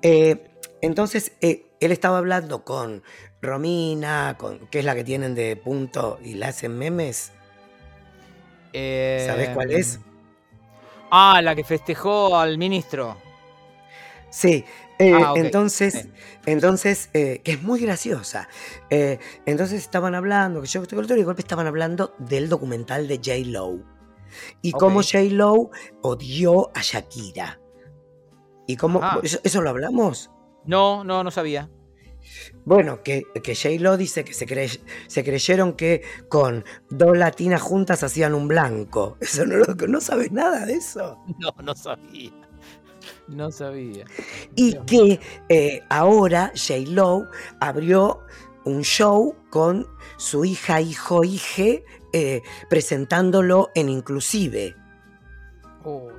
Eh, 0.03 0.51
entonces, 0.81 1.31
eh, 1.41 1.65
él 1.79 1.91
estaba 1.91 2.19
hablando 2.19 2.63
con 2.63 3.01
Romina, 3.41 4.35
con, 4.37 4.67
que 4.67 4.77
es 4.77 4.85
la 4.85 4.93
que 4.93 5.03
tienen 5.03 5.33
de 5.33 5.55
punto 5.55 6.19
y 6.23 6.35
la 6.35 6.49
hacen 6.49 6.77
memes. 6.77 7.31
¿Sabes 8.73 9.49
cuál 9.49 9.71
es? 9.71 9.95
Em, 9.95 10.01
ah, 11.11 11.41
la 11.41 11.55
que 11.55 11.63
festejó 11.63 12.37
al 12.37 12.57
ministro. 12.57 13.17
Sí, 14.29 14.63
eh, 14.99 15.13
ah, 15.15 15.33
entonces, 15.37 16.09
entonces 16.45 17.09
eh, 17.13 17.41
que 17.43 17.53
es 17.53 17.63
muy 17.63 17.79
graciosa. 17.79 18.49
Eh, 18.89 19.17
entonces 19.45 19.81
estaban 19.81 20.13
hablando, 20.13 20.61
que 20.61 20.67
yo 20.67 20.81
estoy 20.81 20.99
y 20.99 21.07
de 21.07 21.23
golpe 21.23 21.41
estaban 21.41 21.67
hablando 21.67 22.13
del 22.19 22.49
documental 22.49 23.07
de 23.07 23.15
J. 23.17 23.33
Lowe. 23.45 23.83
Y 24.61 24.73
cómo 24.73 25.01
J. 25.01 25.19
Lowe 25.31 25.71
odió 26.01 26.69
a 26.75 26.81
Shakira. 26.81 27.59
¿Y 28.67 28.75
cómo? 28.75 28.99
Ah. 29.01 29.19
¿Eso, 29.23 29.61
lo 29.61 29.69
hablamos? 29.69 30.29
No, 30.65 31.03
no, 31.03 31.23
no 31.23 31.31
sabía. 31.31 31.69
Bueno, 32.69 33.01
que, 33.01 33.23
que 33.43 33.55
J-Lo 33.55 33.97
dice 33.97 34.23
que 34.23 34.31
se, 34.31 34.45
se, 35.07 35.23
creyeron 35.23 35.73
que 35.73 36.03
con 36.27 36.63
dos 36.91 37.17
latinas 37.17 37.63
juntas 37.63 38.03
hacían 38.03 38.35
un 38.35 38.47
blanco. 38.47 39.17
Eso 39.21 39.43
no, 39.43 39.57
lo, 39.57 39.65
no 39.87 39.99
sabes 39.99 40.31
nada 40.31 40.67
de 40.67 40.73
eso. 40.73 41.17
No, 41.39 41.51
no 41.63 41.73
sabía. 41.73 42.31
No 43.27 43.51
sabía. 43.51 44.05
Y 44.55 44.75
que 44.85 45.19
eh, 45.49 45.81
ahora 45.89 46.51
J-Lo 46.55 47.27
abrió 47.59 48.19
un 48.65 48.83
show 48.83 49.35
con 49.49 49.87
su 50.17 50.45
hija, 50.45 50.79
hijo, 50.79 51.23
hije, 51.23 51.83
eh, 52.13 52.43
presentándolo 52.69 53.69
en 53.73 53.89
inclusive. 53.89 54.75
Uy, 55.83 56.13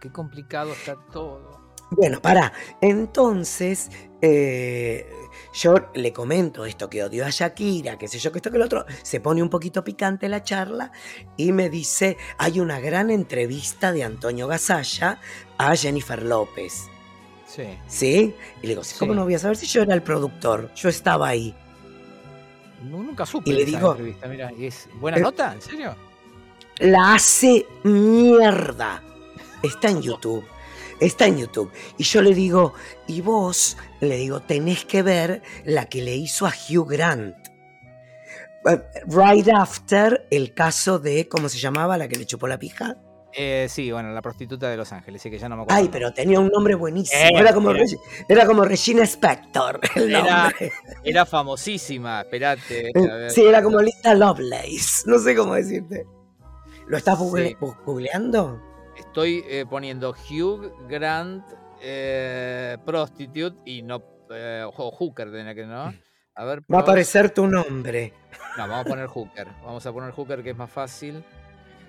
qué 0.00 0.10
complicado 0.10 0.72
está 0.72 0.96
todo. 1.12 1.45
Bueno, 1.90 2.20
para. 2.20 2.52
Entonces, 2.80 3.90
eh, 4.20 5.08
yo 5.52 5.74
le 5.94 6.12
comento 6.12 6.66
esto 6.66 6.90
que 6.90 7.02
odió 7.02 7.24
a 7.24 7.30
Shakira, 7.30 7.96
que 7.96 8.08
sé 8.08 8.18
yo, 8.18 8.32
que 8.32 8.38
esto 8.38 8.50
que 8.50 8.56
el 8.56 8.62
otro, 8.62 8.84
se 9.02 9.20
pone 9.20 9.42
un 9.42 9.48
poquito 9.48 9.84
picante 9.84 10.28
la 10.28 10.42
charla 10.42 10.92
y 11.36 11.52
me 11.52 11.70
dice, 11.70 12.16
hay 12.38 12.60
una 12.60 12.80
gran 12.80 13.10
entrevista 13.10 13.92
de 13.92 14.04
Antonio 14.04 14.48
Gasalla 14.48 15.20
a 15.58 15.74
Jennifer 15.76 16.22
López. 16.22 16.88
Sí. 17.46 17.62
¿Sí? 17.86 18.34
Y 18.60 18.66
le 18.66 18.68
digo, 18.70 18.82
¿cómo 18.98 19.14
no 19.14 19.24
voy 19.24 19.34
a 19.34 19.38
saber 19.38 19.56
si 19.56 19.66
yo 19.66 19.82
era 19.82 19.94
el 19.94 20.02
productor? 20.02 20.72
Yo 20.74 20.88
estaba 20.88 21.28
ahí. 21.28 21.54
nunca 22.82 23.24
supe 23.24 23.48
y 23.50 23.52
le 23.54 23.64
digo, 23.64 23.92
entrevista. 23.92 24.26
Mira, 24.26 24.52
¿es 24.58 24.88
buena 24.94 25.18
eh, 25.18 25.20
nota? 25.20 25.54
¿En 25.54 25.62
serio? 25.62 25.96
La 26.78 27.14
hace 27.14 27.66
mierda. 27.84 29.02
Está 29.62 29.88
en 29.88 30.02
YouTube. 30.02 30.44
Está 31.00 31.26
en 31.26 31.38
YouTube. 31.38 31.70
Y 31.98 32.04
yo 32.04 32.22
le 32.22 32.34
digo, 32.34 32.74
y 33.06 33.20
vos, 33.20 33.76
le 34.00 34.16
digo, 34.16 34.40
tenés 34.40 34.84
que 34.84 35.02
ver 35.02 35.42
la 35.64 35.86
que 35.86 36.02
le 36.02 36.16
hizo 36.16 36.46
a 36.46 36.50
Hugh 36.50 36.88
Grant. 36.88 37.36
Eh, 38.68 38.82
right 39.06 39.48
after 39.48 40.26
el 40.30 40.54
caso 40.54 40.98
de, 40.98 41.28
¿cómo 41.28 41.48
se 41.48 41.58
llamaba? 41.58 41.96
La 41.96 42.08
que 42.08 42.16
le 42.16 42.26
chupó 42.26 42.48
la 42.48 42.58
pija. 42.58 42.96
Eh, 43.38 43.66
sí, 43.68 43.92
bueno, 43.92 44.12
la 44.12 44.22
prostituta 44.22 44.70
de 44.70 44.78
Los 44.78 44.92
Ángeles, 44.92 45.20
sí 45.20 45.30
que 45.30 45.38
ya 45.38 45.48
no 45.48 45.56
me 45.56 45.62
acuerdo. 45.64 45.82
Ay, 45.82 45.90
pero 45.92 46.12
tenía 46.14 46.40
un 46.40 46.48
nombre 46.48 46.74
buenísimo. 46.74 47.20
Eh, 47.20 47.32
era, 47.34 47.52
como, 47.52 47.70
era 48.28 48.46
como 48.46 48.64
Regina 48.64 49.02
Spector. 49.02 49.78
El 49.94 50.14
era, 50.14 50.50
era, 51.04 51.26
famosísima, 51.26 52.22
esperate. 52.22 52.92
Sí, 53.28 53.44
era 53.44 53.62
como 53.62 53.82
Lita 53.82 54.14
Lovelace. 54.14 55.02
No 55.04 55.18
sé 55.18 55.36
cómo 55.36 55.54
decirte. 55.54 56.06
¿Lo 56.86 56.96
estás 56.96 57.18
googleando? 57.18 58.58
Estoy 58.96 59.44
eh, 59.48 59.64
poniendo 59.68 60.10
Hugh 60.10 60.72
Grant 60.88 61.44
eh, 61.80 62.76
Prostitute 62.84 63.58
y 63.64 63.82
no 63.82 64.02
eh, 64.30 64.66
Hooker, 64.72 65.30
que 65.54 65.66
no. 65.66 65.92
A 66.34 66.44
ver, 66.44 66.62
Va 66.72 66.78
a 66.78 66.80
aparecer 66.82 67.30
tu 67.30 67.46
nombre. 67.46 68.12
No, 68.56 68.68
vamos 68.68 68.86
a 68.86 68.88
poner 68.88 69.06
Hooker. 69.06 69.48
Vamos 69.64 69.86
a 69.86 69.92
poner 69.92 70.10
Hooker 70.12 70.42
que 70.42 70.50
es 70.50 70.56
más 70.56 70.70
fácil. 70.70 71.24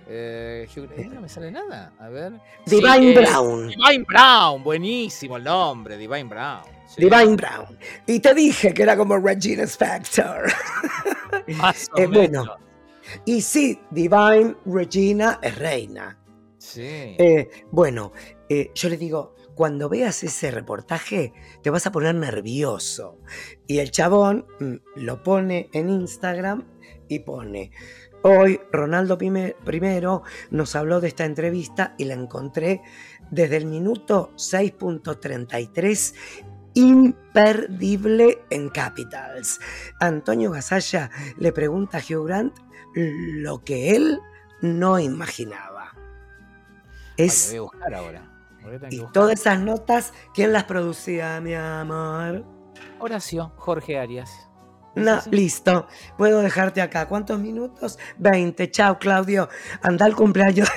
No 0.07 1.21
me 1.21 1.27
sale 1.27 1.51
nada. 1.51 1.91
A 1.99 2.07
ver. 2.07 2.33
Divine 2.65 3.13
Brown. 3.13 3.67
Divine 3.67 4.05
Brown, 4.07 4.63
buenísimo 4.63 5.35
el 5.35 5.43
nombre, 5.43 5.97
Divine 5.97 6.25
Brown. 6.25 6.77
Divine 6.95 7.35
Brown. 7.35 7.77
Y 8.05 8.19
te 8.19 8.33
dije 8.33 8.73
que 8.73 8.83
era 8.83 8.95
como 8.95 9.17
Regina 9.17 9.63
Spector. 9.63 10.49
Más 11.57 11.89
o 11.93 12.07
Bueno, 12.09 12.57
y 13.25 13.41
sí, 13.41 13.79
Divine 13.91 14.55
Regina 14.65 15.39
es 15.41 15.57
reina. 15.57 16.17
Sí. 16.67 17.15
bueno, 17.71 18.11
yo 18.49 18.89
le 18.89 18.97
digo, 18.97 19.35
cuando 19.57 19.89
veas 19.89 20.23
ese 20.23 20.51
reportaje 20.51 21.33
te 21.63 21.71
vas 21.71 21.87
a 21.87 21.91
poner 21.91 22.13
nervioso. 22.13 23.19
Y 23.65 23.79
el 23.79 23.89
chabón 23.89 24.45
mm, 24.59 24.75
lo 24.97 25.23
pone 25.23 25.69
en 25.73 25.89
Instagram 25.89 26.67
y 27.07 27.19
pone, 27.19 27.71
hoy 28.21 28.61
Ronaldo 28.71 29.17
primero 29.17 30.21
nos 30.51 30.75
habló 30.75 31.01
de 31.01 31.07
esta 31.07 31.25
entrevista 31.25 31.95
y 31.97 32.05
la 32.05 32.13
encontré 32.13 32.81
desde 33.31 33.57
el 33.57 33.65
minuto 33.65 34.31
6.33 34.35 36.13
imperdible 36.75 38.43
en 38.51 38.69
Capitals. 38.69 39.59
Antonio 39.99 40.51
Gasalla 40.51 41.09
le 41.37 41.51
pregunta 41.51 41.97
a 41.97 42.01
Hugh 42.01 42.27
Grant 42.27 42.55
lo 42.93 43.63
que 43.63 43.95
él 43.95 44.19
no 44.61 44.99
imaginaba. 44.99 45.76
Es... 47.17 47.49
voy 47.49 47.57
a 47.57 47.61
buscar 47.61 47.93
ahora. 47.93 48.31
Y 48.89 49.01
todas 49.13 49.39
esas 49.39 49.59
notas, 49.59 50.13
¿quién 50.33 50.51
las 50.53 50.65
producía, 50.65 51.39
mi 51.41 51.53
amor? 51.53 52.43
Horacio, 52.99 53.53
Jorge 53.55 53.97
Arias. 53.97 54.47
No, 54.95 55.21
listo. 55.29 55.87
Puedo 56.17 56.41
dejarte 56.41 56.81
acá. 56.81 57.07
¿Cuántos 57.07 57.39
minutos? 57.39 57.99
20. 58.17 58.71
Chao, 58.71 58.97
Claudio. 58.97 59.47
Anda 59.81 60.05
al 60.05 60.15
cumpleaños 60.15 60.67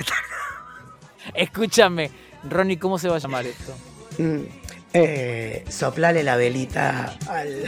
Escúchame, 1.33 2.11
Ronnie, 2.49 2.77
¿cómo 2.77 2.97
se 2.99 3.07
va 3.09 3.15
a 3.15 3.19
llamar 3.19 3.45
esto? 3.45 3.73
Mm, 4.17 4.41
eh, 4.93 5.65
soplale 5.69 6.23
la 6.23 6.35
velita 6.35 7.15
al. 7.27 7.63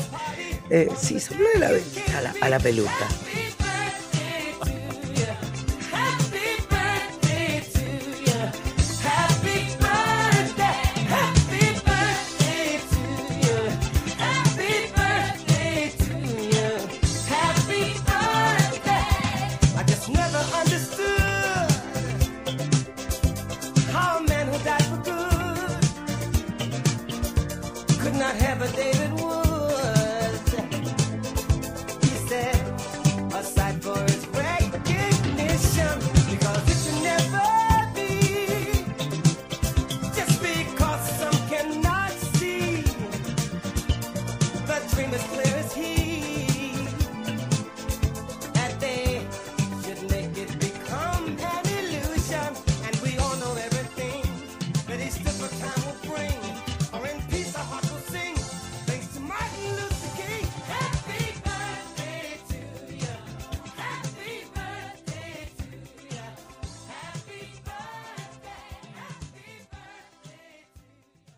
eh, 0.70 0.88
sí, 0.98 1.20
soplale 1.20 1.58
la 1.58 1.70
velita 1.70 2.18
a 2.18 2.22
la, 2.22 2.34
a 2.40 2.48
la 2.48 2.58
peluca. 2.58 3.06